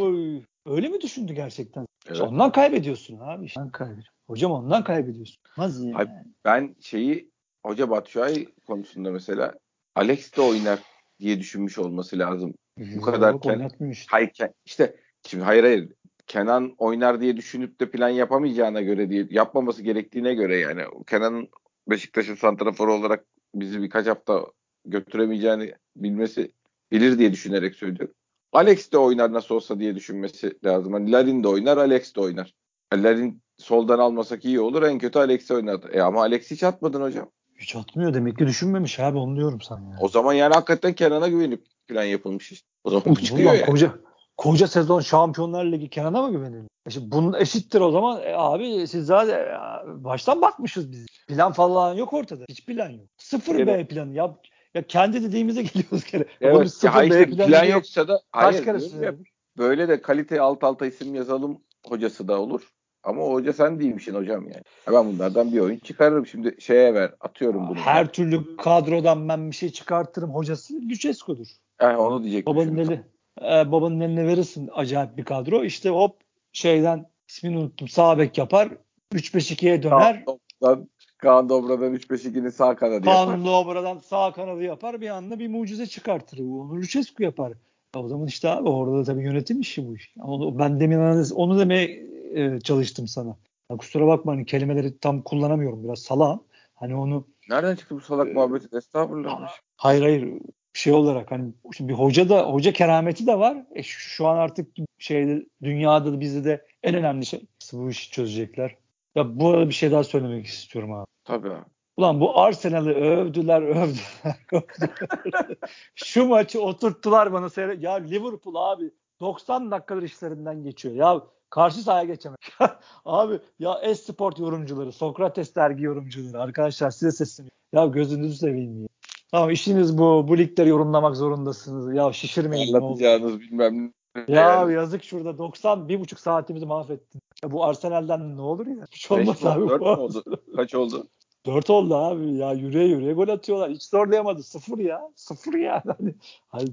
[0.67, 1.87] öyle mi düşündü gerçekten?
[2.07, 2.21] Evet.
[2.21, 3.47] Ondan kaybediyorsun abi.
[3.57, 4.13] Ondan kaybediyorsun.
[4.27, 5.37] Hocam ondan kaybediyorsun.
[5.57, 5.97] Nasıl yani?
[5.97, 6.09] Abi,
[6.45, 7.31] ben şeyi
[7.65, 9.53] Hoca Batshuayi konusunda mesela
[9.95, 10.79] Alex de oynar
[11.19, 12.53] diye düşünmüş olması lazım.
[12.77, 14.07] Bu kadar Ken, işte.
[14.09, 14.31] hayır,
[14.65, 14.95] işte
[15.27, 15.89] şimdi hayır hayır
[16.27, 21.49] Kenan oynar diye düşünüp de plan yapamayacağına göre diye yapmaması gerektiğine göre yani Kenan'ın
[21.89, 24.45] Beşiktaş'ın santraforu olarak bizi birkaç hafta
[24.85, 26.51] götüremeyeceğini bilmesi
[26.91, 28.15] bilir diye düşünerek söylüyorum.
[28.57, 30.93] Alex de oynar nasıl olsa diye düşünmesi lazım.
[30.93, 32.53] Hani Larin de oynar, Alex de oynar.
[32.93, 34.83] Larin soldan almasak iyi olur.
[34.83, 35.89] En kötü Alex oynadı.
[35.93, 37.29] E ama Alex hiç atmadın hocam.
[37.59, 39.79] Hiç atmıyor demek ki düşünmemiş abi onu diyorum sana.
[39.79, 39.95] Yani.
[40.01, 42.67] O zaman yani hakikaten Kenan'a güvenip plan yapılmış işte.
[42.83, 43.65] O zaman bu çıkıyor yani.
[43.65, 43.93] Koca,
[44.37, 46.69] koca sezon Şampiyonlar Ligi Kenan'a mı güvenilir?
[46.85, 48.21] E şimdi bunun eşittir o zaman.
[48.23, 51.05] E abi siz zaten e, baştan bakmışız biz.
[51.27, 52.43] Plan falan yok ortada.
[52.49, 53.07] Hiç plan yok.
[53.17, 53.67] Sıfır evet.
[53.67, 54.13] B planı.
[54.13, 54.35] Ya,
[54.77, 56.25] ya kendi dediğimize geliyoruz kere.
[56.41, 56.83] Evet.
[56.83, 59.15] ya hayır, B planı plan yoksa da hayır, kere
[59.57, 62.61] böyle de kalite alt alta isim yazalım hocası da olur.
[63.03, 64.63] Ama o hoca sen değilmişsin hocam yani.
[64.91, 66.27] Ben bunlardan bir oyun çıkarırım.
[66.27, 67.77] Şimdi şeye ver atıyorum bunu.
[67.77, 70.35] Her türlü kadrodan ben bir şey çıkartırım.
[70.35, 71.47] Hocası Lucescu'dur.
[71.81, 72.55] Yani onu diyecektim.
[72.55, 73.01] Babanın eli,
[73.41, 75.63] e, babanın eline verirsin acayip bir kadro.
[75.63, 76.15] İşte hop
[76.51, 77.87] şeyden ismini unuttum.
[77.87, 78.69] Sağ bek yapar.
[79.13, 80.25] 3-5-2'ye döner.
[80.63, 83.35] Kaan, Kaan Dobra'dan 3-5-2'nin sağ kanadı Kaan yapar.
[83.35, 85.01] Kaan Dobra'dan sağ kanadı yapar.
[85.01, 86.39] Bir anda bir mucize çıkartır.
[86.39, 87.53] Onu Lucescu yapar.
[87.95, 90.13] O zaman işte abi orada da tabii yönetim işi bu iş.
[90.23, 93.37] Onu, ben demin analiz, onu demeye e, çalıştım sana.
[93.71, 96.43] Ya kusura bakma hani kelimeleri tam kullanamıyorum biraz salağım.
[96.75, 98.77] Hani onu Nereden çıktı bu salak e, muhabbeti?
[98.77, 99.51] Estağfurullah.
[99.77, 100.33] Hayır hayır
[100.73, 103.65] şey olarak hani şimdi bir hoca da hoca kerameti de var.
[103.75, 107.41] E şu, şu an artık şeyde dünyada da bizde de en önemli şey
[107.73, 108.75] bu işi çözecekler.
[109.17, 111.05] Ya bu arada bir şey daha söylemek istiyorum abi.
[111.23, 111.65] Tabii abi.
[111.97, 115.57] Ulan bu Arsenal'ı övdüler, övdüler, övdüler.
[115.95, 117.83] Şu maçı oturttular bana seyret.
[117.83, 120.95] Ya Liverpool abi 90 dakikadır işlerinden geçiyor.
[120.95, 122.37] Ya karşı sahaya geçemez.
[123.05, 127.57] Abi ya Esport yorumcuları, Sokrates dergi yorumcuları arkadaşlar size sesleniyorum.
[127.73, 128.87] Ya gözünüzü seveyim ya.
[129.31, 130.25] Tamam işiniz bu.
[130.27, 131.95] Bu ligleri yorumlamak zorundasınız.
[131.95, 132.73] Ya şişirmeyin.
[132.73, 133.93] Anlatacağınız bilmem
[134.27, 137.21] Ya yazık şurada 90 bir buçuk saatimizi mahvettin.
[137.43, 138.85] Ya bu Arsenal'den ne olur ya?
[138.91, 139.61] Hiç olmaz abi.
[139.63, 139.85] oldu, dört bu.
[139.85, 140.23] mü oldu?
[140.55, 141.07] Kaç oldu?
[141.45, 143.69] 4 oldu abi ya yürüye yürüye gol atıyorlar.
[143.71, 144.43] Hiç zorlayamadı.
[144.43, 145.01] Sıfır ya.
[145.15, 145.83] Sıfır ya.
[145.97, 146.15] Hani,
[146.47, 146.69] hani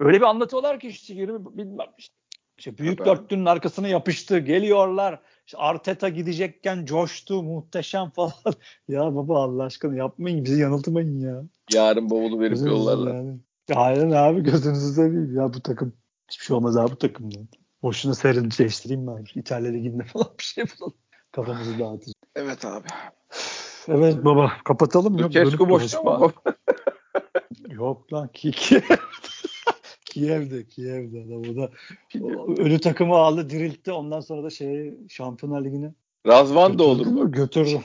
[0.00, 2.14] öyle bir anlatıyorlar ki işte 20 bilmem işte.
[2.58, 3.18] İşte büyük Tabii abi.
[3.18, 4.38] dörtlünün arkasına yapıştı.
[4.38, 5.20] Geliyorlar.
[5.46, 7.42] İşte Arteta gidecekken coştu.
[7.42, 8.32] Muhteşem falan.
[8.88, 10.44] ya baba Allah aşkına yapmayın.
[10.44, 11.42] Bizi yanıltmayın ya.
[11.72, 13.14] Yarın bavulu verip Gözünüzü yollarlar.
[13.14, 13.38] yani.
[13.68, 15.92] Ya Aynen abi gözünüzü seveyim ya bu takım.
[16.28, 17.48] Hiçbir şey olmaz abi bu takımdan.
[17.82, 19.24] Boşuna serini değiştireyim mi abi?
[19.34, 20.94] İtalya Ligi'nde falan bir şey bulalım.
[21.32, 22.14] Kafamızı dağıtacağız.
[22.36, 22.88] Evet abi.
[23.88, 26.32] Evet baba kapatalım Dönüp boşta mı?
[27.68, 28.80] Yok lan ki Kiev.
[30.04, 31.70] Kiev'de, Kiev'de adam o da
[32.62, 33.92] ölü takımı aldı, diriltti.
[33.92, 35.92] Ondan sonra da şey Şampiyonlar Ligi'ne
[36.26, 37.34] Razvan da olur götürdü bak.
[37.34, 37.80] Götürdü.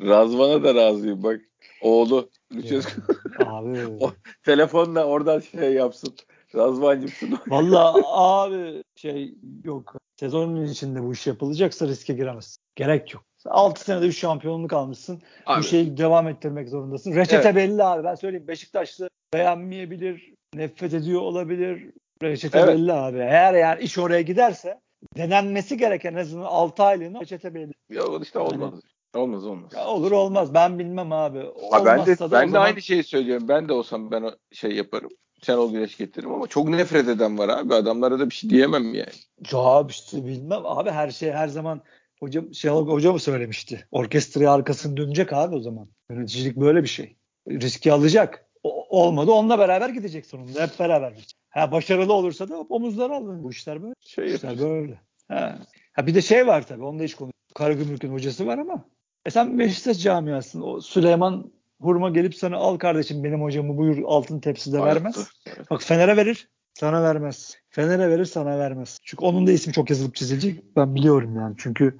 [0.00, 1.40] Razvan'a da razıyım bak.
[1.82, 2.30] Oğlu.
[2.54, 3.00] Lucescu
[3.40, 3.86] Ya, abi.
[4.00, 6.14] O- telefonla oradan şey yapsın.
[6.56, 7.38] Razvancımsın.
[7.48, 9.34] Valla abi şey
[9.64, 9.94] yok.
[10.20, 12.56] Sezonun içinde bu iş yapılacaksa riske giremez.
[12.76, 13.24] Gerek yok.
[13.46, 15.22] 6 senede 3 şampiyonluk almışsın.
[15.46, 17.12] Abi, Bu şeyi devam ettirmek zorundasın.
[17.16, 17.56] Reçete Evet.
[17.56, 18.04] belli abi.
[18.04, 21.90] Ben söyleyeyim Beşiktaşlı beğenmeyebilir, nefret ediyor olabilir.
[22.22, 22.68] Reçete Evet.
[22.68, 23.18] belli abi.
[23.18, 24.80] Eğer yani iş oraya giderse
[25.16, 27.72] denenmesi gereken en azından 6 aylığına reçete belli.
[27.90, 28.74] ya işte olmaz.
[29.14, 29.72] Olmaz olmaz.
[29.76, 31.38] Ya olur olmaz ben bilmem abi.
[31.70, 33.48] Ha, ben de ben de zaman- aynı şeyi söylüyorum.
[33.48, 35.10] Ben de olsam ben şey yaparım.
[35.42, 37.74] Şenol Güneş getiririm ama çok nefret eden var abi.
[37.74, 39.08] Adamlara da bir şey diyemem yani.
[39.52, 41.80] Ya işte bilmem abi her şey her zaman
[42.20, 43.86] hocam şey hoca mı söylemişti?
[43.90, 45.88] Orkestraya arkasını dönecek abi o zaman.
[46.10, 47.16] Yöneticilik böyle bir şey.
[47.48, 48.46] Riski alacak.
[48.62, 50.62] O- olmadı onunla beraber gidecek sonunda.
[50.62, 51.38] Hep beraber gidecek.
[51.50, 53.44] Ha başarılı olursa da omuzları alın.
[53.44, 53.94] Bu işler böyle.
[54.00, 55.00] Şey Bu işler böyle.
[55.28, 55.58] Ha.
[55.92, 56.84] ha bir de şey var tabii.
[56.84, 57.30] Onu da hiç konu.
[57.54, 58.84] Karagümrük'ün hocası var ama.
[59.26, 60.60] E sen Beşiktaş camiasın.
[60.62, 61.52] O Süleyman
[61.82, 65.30] Hurma gelip sana al kardeşim benim hocamı buyur altın tepside vermez.
[65.46, 65.70] Evet.
[65.70, 67.56] Bak Fener'e verir, sana vermez.
[67.70, 68.98] Fener'e verir, sana vermez.
[69.02, 70.76] Çünkü onun da ismi çok yazılıp çizilecek.
[70.76, 71.54] Ben biliyorum yani.
[71.58, 71.98] Çünkü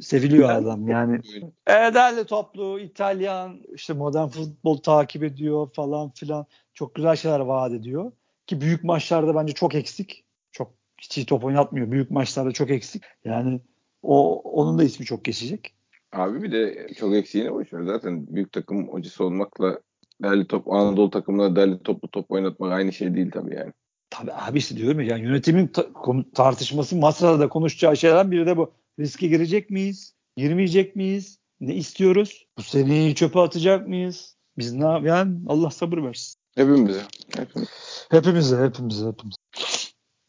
[0.00, 1.20] seviliyor adam yani.
[1.66, 6.46] E, derli toplu, İtalyan, işte modern futbol takip ediyor falan filan.
[6.74, 8.12] Çok güzel şeyler vaat ediyor.
[8.46, 10.24] Ki büyük maçlarda bence çok eksik.
[10.52, 11.90] Çok hiç iyi top oynatmıyor.
[11.90, 13.02] Büyük maçlarda çok eksik.
[13.24, 13.60] Yani
[14.02, 15.74] o onun da ismi çok geçecek.
[16.12, 17.82] Abi bir de çok eksiğini boş ver.
[17.82, 19.80] Zaten büyük takım hocası olmakla
[20.22, 23.72] derli top Anadolu takımına derli toplu top oynatmak aynı şey değil tabii yani.
[24.10, 25.86] Tabii abi işte diyorum ya yani yönetimin ta-
[26.34, 28.72] tartışması masada da konuşacağı şeylerden biri de bu.
[28.98, 30.14] Riske girecek miyiz?
[30.36, 31.38] Girmeyecek miyiz?
[31.60, 32.46] Ne istiyoruz?
[32.58, 34.36] Bu seneyi çöpe atacak mıyız?
[34.58, 36.40] Biz ne yap- yani Allah sabır versin.
[36.54, 37.02] Hepimize.
[37.36, 37.70] Hepimize.
[38.10, 39.36] Hepimize, hepimize, hepimize.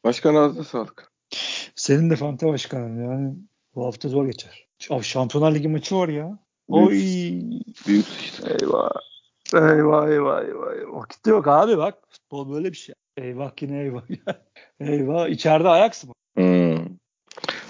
[0.04, 1.12] Başkan ağzına sağlık.
[1.76, 3.34] Senin de Fante Başkanım yani
[3.76, 4.69] bu hafta zor geçer.
[4.90, 6.40] Abi Şampiyonlar Ligi maçı var ya.
[6.68, 6.90] Oy.
[7.88, 8.58] Büyük sıçtı.
[8.62, 8.90] Eyvah.
[9.54, 10.94] Eyvah eyvah eyvah.
[11.00, 11.98] Vakit yok abi bak.
[12.10, 12.96] Futbol böyle bir şey.
[13.18, 14.02] Eyvah yine eyvah.
[14.80, 15.28] eyvah.
[15.30, 16.14] İçeride Ajax mı?
[16.36, 16.86] Hmm.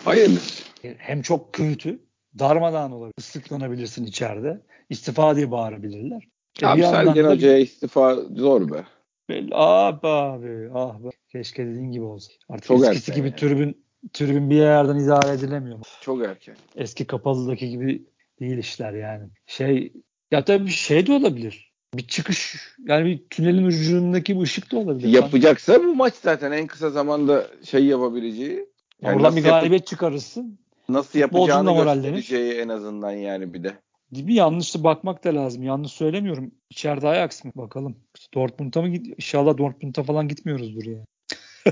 [0.06, 0.64] Hayırlısı.
[0.98, 2.00] hem çok kötü
[2.40, 3.14] darmadağın olabilir.
[3.20, 4.62] Islıklanabilirsin içeride.
[4.90, 6.24] İstifa diye bağırabilirler.
[6.62, 8.84] E Abi bir yandan Sergen Hoca'ya istifa zor be.
[9.30, 10.70] Belli- Ah be abi.
[10.74, 11.10] Ah be.
[11.32, 12.32] Keşke dediğin gibi olsa.
[12.50, 13.36] Artık Çok eskisi gibi yani.
[13.36, 15.80] tribün tribün bir yerden idare edilemiyor.
[16.02, 16.56] Çok erken.
[16.76, 18.06] Eski kapalıdaki gibi
[18.40, 19.30] değil işler yani.
[19.48, 19.94] Şey
[20.32, 21.74] ya tabii şey de olabilir.
[21.96, 22.56] Bir çıkış
[22.88, 25.08] yani bir tünelin ucundaki bir ışık da olabilir.
[25.08, 28.66] Yapacaksa bu maç zaten en kısa zamanda şey yapabileceği.
[29.02, 30.60] Yani Oradan bir yap- galibiyet çıkarırsın.
[30.90, 33.74] nasıl yapacağını göstereceği en azından yani bir de.
[34.12, 34.34] Mi?
[34.34, 35.64] Yanlışlı bakmak da lazım.
[35.64, 36.52] Yanlış söylemiyorum.
[36.70, 37.52] İçeride Ajax mı?
[37.56, 37.98] Bakalım.
[38.34, 39.08] Dortmund'a mı git?
[39.08, 41.06] İnşallah Dortmund'a falan gitmiyoruzdur ya.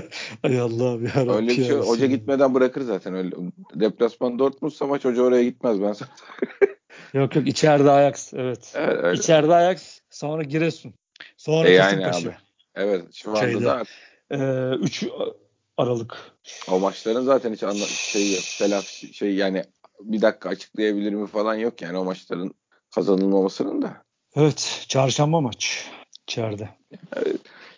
[0.42, 1.70] Ay Allah'ım ya Rabbi Öyle bir şey.
[1.76, 3.36] Hoca gitmeden bırakır zaten öyle.
[3.74, 6.08] Deplasman Dortmund'sa maç hoca oraya gitmez ben sana.
[7.14, 8.34] Yok yok içeride Ajax.
[8.34, 8.72] Evet.
[8.76, 9.18] Evet, öyle.
[9.18, 10.00] İçeride Ajax.
[10.10, 10.94] Sonra Giresun.
[11.36, 12.28] Sonra E yani Kasımpaşa.
[12.28, 12.36] abi.
[12.74, 13.64] Evet şu anda Şeyde.
[13.64, 13.84] da
[14.76, 15.04] 3
[15.76, 16.16] Aralık.
[16.70, 18.84] o maçların zaten hiç anla şey yok.
[19.12, 19.64] Şey yani
[20.00, 22.54] bir dakika açıklayabilir mi falan yok yani o maçların
[22.94, 24.02] kazanılmamasının da.
[24.36, 24.84] Evet.
[24.88, 25.86] Çarşamba maç.
[26.28, 26.68] İçeride.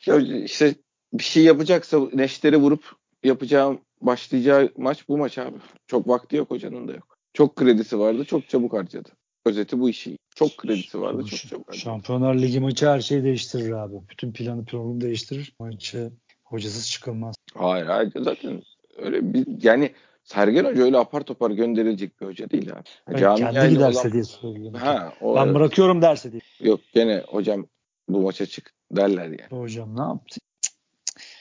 [0.06, 0.74] Ya işte
[1.12, 2.84] bir şey yapacaksa neşteri vurup
[3.24, 5.56] yapacağım başlayacağı maç bu maç abi.
[5.86, 7.16] Çok vakti yok hocanın da yok.
[7.34, 9.08] Çok kredisi vardı çok çabuk harcadı.
[9.46, 10.18] Özeti bu işi.
[10.34, 11.82] Çok kredisi vardı çok çabuk harcadı.
[11.82, 13.94] Şampiyonlar Ligi maçı her şeyi değiştirir abi.
[14.10, 15.52] Bütün planı programı değiştirir.
[15.60, 16.12] Maçı
[16.44, 17.34] hocasız çıkılmaz.
[17.54, 18.62] Hayır hayır zaten
[18.98, 19.92] öyle bir yani
[20.24, 22.82] Sergen Hoca öyle apar topar gönderilecek bir hoca değil abi.
[23.08, 24.74] Ben Camiayla kendi giderse olan- diye söylüyorum.
[24.80, 26.42] Ha, o ben bırakıyorum derse diye.
[26.60, 27.66] yok gene hocam
[28.08, 29.60] bu maça çık derler yani.
[29.62, 30.40] Hocam ne yaptı?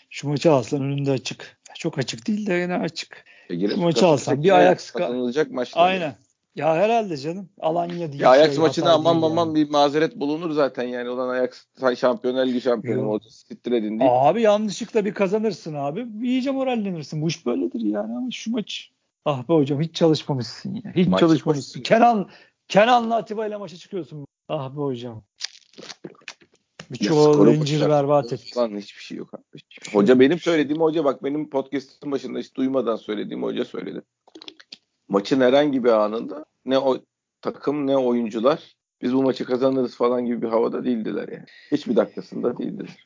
[0.10, 1.60] Şu maçı alsan önünde açık.
[1.76, 3.26] Çok açık değil de yine açık.
[3.50, 5.86] E, maçı alsan bir Ajax kazanılacak maçlar.
[5.86, 6.16] Aynen.
[6.56, 7.50] Ya herhalde canım.
[7.60, 8.22] Alanya değil.
[8.22, 9.56] Ya Ajax şey, maçına aman yani.
[9.56, 11.10] bir mazeret bulunur zaten yani.
[11.10, 13.32] Olan Ajax Şampiyonlar Ligi şampiyonu olacak.
[13.32, 14.00] Siktir edin.
[14.02, 16.08] Abi yanlışlıkla bir kazanırsın abi.
[16.24, 17.22] İyice morallenirsin.
[17.22, 18.92] Bu iş böyledir yani ama şu maç.
[19.26, 20.92] Ah be hocam hiç çalışmamışsın ya.
[20.96, 21.82] Hiç Maç çalışmamışsın.
[21.82, 22.30] Kenan
[22.68, 24.26] Kenan'la Atiba ile maça çıkıyorsun.
[24.50, 25.24] Ah be hocam.
[26.92, 28.58] Bir Ya çuval skoru incir berbat etti.
[28.58, 29.44] Lan hiçbir şey yok abi.
[29.56, 29.94] Hiçbir şey.
[30.00, 34.02] Hoca benim söylediğim hoca bak benim podcast'ın başında hiç duymadan söylediğim hoca söyledi.
[35.08, 36.98] Maçın herhangi bir anında ne o
[37.42, 41.46] takım ne oyuncular biz bu maçı kazanırız falan gibi bir havada değildiler yani.
[41.72, 43.04] Hiçbir dakikasında değildiler.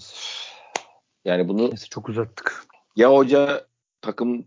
[1.25, 2.65] Yani bunu Neyse çok uzattık.
[2.95, 3.67] ya hoca
[4.01, 4.45] takım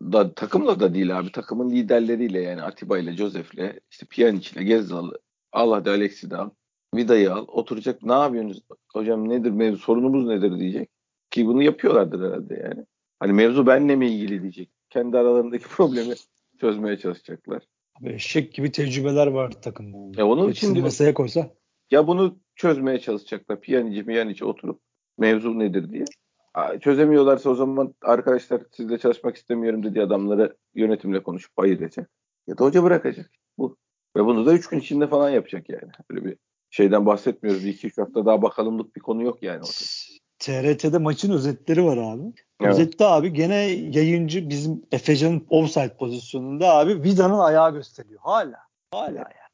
[0.00, 5.18] da takımla da değil abi takımın liderleriyle yani Atiba ile Josef'le işte Pjanic ile Gezzal'ı
[5.52, 6.50] al hadi Alex'i de al
[6.98, 10.90] Vida'yı al oturacak ne yapıyorsunuz hocam nedir mevzu sorunumuz nedir diyecek
[11.30, 12.86] ki bunu yapıyorlardır herhalde yani
[13.20, 16.14] hani mevzu benle mi ilgili diyecek kendi aralarındaki problemi
[16.60, 17.62] çözmeye çalışacaklar
[18.02, 20.20] Abi eşek gibi tecrübeler var takımda.
[20.20, 21.50] Ya onun Hepsini için de- masaya koysa.
[21.90, 24.80] ya bunu çözmeye çalışacaklar Pjanic Pjanic oturup
[25.18, 26.04] mevzu nedir diye
[26.80, 32.04] çözemiyorlarsa o zaman arkadaşlar sizle çalışmak istemiyorum dediği adamları yönetimle konuşup hayır diyecek.
[32.46, 33.30] Ya da hoca bırakacak.
[33.58, 33.76] Bu.
[34.16, 35.90] Ve bunu da 3 gün içinde falan yapacak yani.
[36.10, 36.36] Böyle bir
[36.70, 37.64] şeyden bahsetmiyoruz.
[37.64, 40.18] 2-3 hafta daha bakalımlık bir konu yok yani ortada.
[40.38, 42.32] TRT'de maçın özetleri var abi.
[42.60, 42.72] Evet.
[42.72, 48.20] Özette abi gene yayıncı bizim Efecan'ın offside pozisyonunda abi Vida'nın ayağı gösteriyor.
[48.22, 48.58] Hala.
[48.92, 49.48] Hala ya.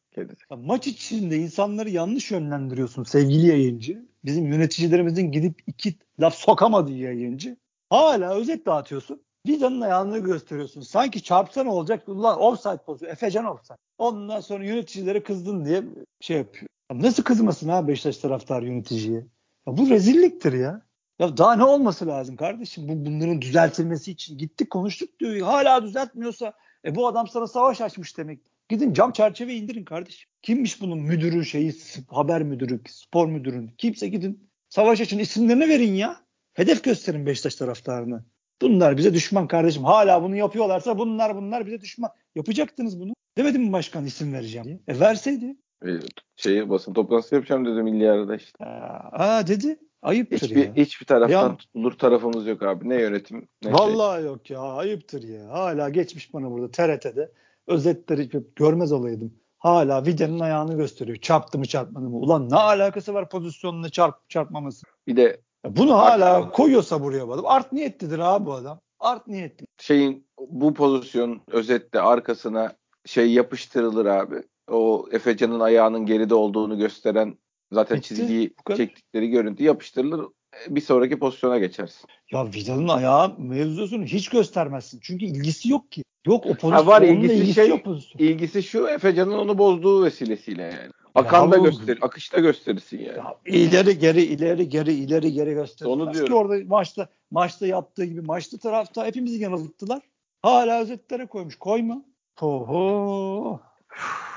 [0.56, 4.06] Maç içinde insanları yanlış yönlendiriyorsun sevgili yayıncı.
[4.24, 7.56] Bizim yöneticilerimizin gidip iki laf sokamadığı yayıncı.
[7.90, 9.22] Hala özet dağıtıyorsun.
[9.46, 10.80] Vida'nın ayağını gösteriyorsun.
[10.80, 12.08] Sanki çarpsa ne olacak?
[12.08, 13.12] Ulan offside pozisyonu.
[13.12, 13.76] Efecan offside.
[13.98, 15.82] Ondan sonra yöneticilere kızdın diye
[16.20, 16.68] şey yapıyor.
[16.92, 19.26] Nasıl kızmasın ha Beşiktaş taraftarı yöneticiye?
[19.66, 20.82] Ya bu rezilliktir ya.
[21.18, 22.88] Ya daha ne olması lazım kardeşim?
[22.88, 25.40] Bu bunların düzeltilmesi için gittik konuştuk diyor.
[25.40, 26.52] Hala düzeltmiyorsa
[26.84, 28.40] e bu adam sana savaş açmış demek.
[28.68, 30.30] Gidin cam çerçeve indirin kardeşim.
[30.42, 31.74] Kimmiş bunun müdürü şeyi
[32.08, 33.76] haber müdürü, spor müdürü.
[33.78, 36.20] Kimse gidin savaş açın isimlerini verin ya.
[36.54, 38.24] Hedef gösterin Beşiktaş taraftarına.
[38.62, 39.84] Bunlar bize düşman kardeşim.
[39.84, 42.10] Hala bunu yapıyorlarsa bunlar bunlar bize düşman.
[42.34, 43.12] Yapacaktınız bunu.
[43.38, 44.80] Demedim mi başkan isim vereceğim diye.
[44.88, 45.56] E verseydi.
[45.86, 45.90] Ee,
[46.36, 48.64] Şeyi basın toplantısı yapacağım dedi milli arada işte.
[48.64, 49.78] Aa dedi.
[50.02, 50.74] Ayıptır Hiçbir, ya.
[50.74, 52.88] hiçbir taraftan Ya- tutulur tarafımız yok abi.
[52.88, 53.72] Ne yönetim ne şey.
[53.72, 54.60] Vallahi yok ya.
[54.60, 55.48] Ayıptır ya.
[55.50, 57.32] Hala geçmiş bana burada TRT'de.
[57.66, 59.34] Özetleri görmez olaydım.
[59.58, 61.18] Hala Vida'nın ayağını gösteriyor.
[61.18, 62.16] Çarptı mı çarpmadı mı?
[62.16, 64.86] Ulan ne alakası var pozisyonuna çarp çarpmaması?
[65.06, 67.46] Bir de Ya bunu hala koyuyorsa buraya bu adam.
[67.46, 68.80] Art niyetlidir abi bu adam.
[69.00, 69.66] Art niyetli.
[69.78, 72.72] şeyin bu pozisyon özette arkasına
[73.06, 74.42] şey yapıştırılır abi.
[74.70, 77.38] O Efecan'ın ayağının geride olduğunu gösteren
[77.72, 78.08] zaten Bitti.
[78.08, 80.26] çizgiyi çektikleri görüntü yapıştırılır.
[80.68, 82.08] Bir sonraki pozisyona geçersin.
[82.32, 85.00] Ya Vida'nın ayağı mevzusunu hiç göstermezsin.
[85.02, 86.04] Çünkü ilgisi yok ki.
[86.26, 86.70] Yok o pozisyon.
[86.72, 88.26] Ha var, ilgisi ilgisi şey- yok pozisyon.
[88.26, 90.90] İlgisi şu Efecan'ın onu bozduğu vesilesiyle yani.
[91.14, 93.16] Akan da bu- göster, akışta gösterirsin yani.
[93.18, 96.34] Ya ileri geri ileri geri ileri geri göstermez Onu ki diyorum.
[96.36, 100.02] orada maçta maçta yaptığı gibi maçta tarafta hepimizi yanılttılar.
[100.42, 101.56] Hala özetlere koymuş.
[101.58, 102.04] Koyma.
[102.40, 103.60] Oho.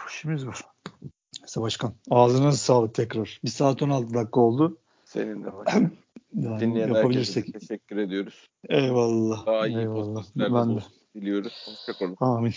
[0.09, 0.61] İşimiz var.
[1.41, 1.93] Neyse başkan.
[2.11, 3.39] Ağzına sağlık tekrar.
[3.43, 4.77] Bir saat 16 dakika oldu.
[5.05, 5.67] Senin de var.
[6.33, 7.53] Yani Dinleyen yapabilirsek.
[7.53, 8.47] teşekkür ediyoruz.
[8.69, 9.45] Eyvallah.
[9.45, 10.25] Daha iyi Eyvallah.
[10.35, 10.81] Ben de.
[11.15, 11.67] diliyoruz.
[11.67, 12.15] Hoşçakalın.
[12.19, 12.53] Amin.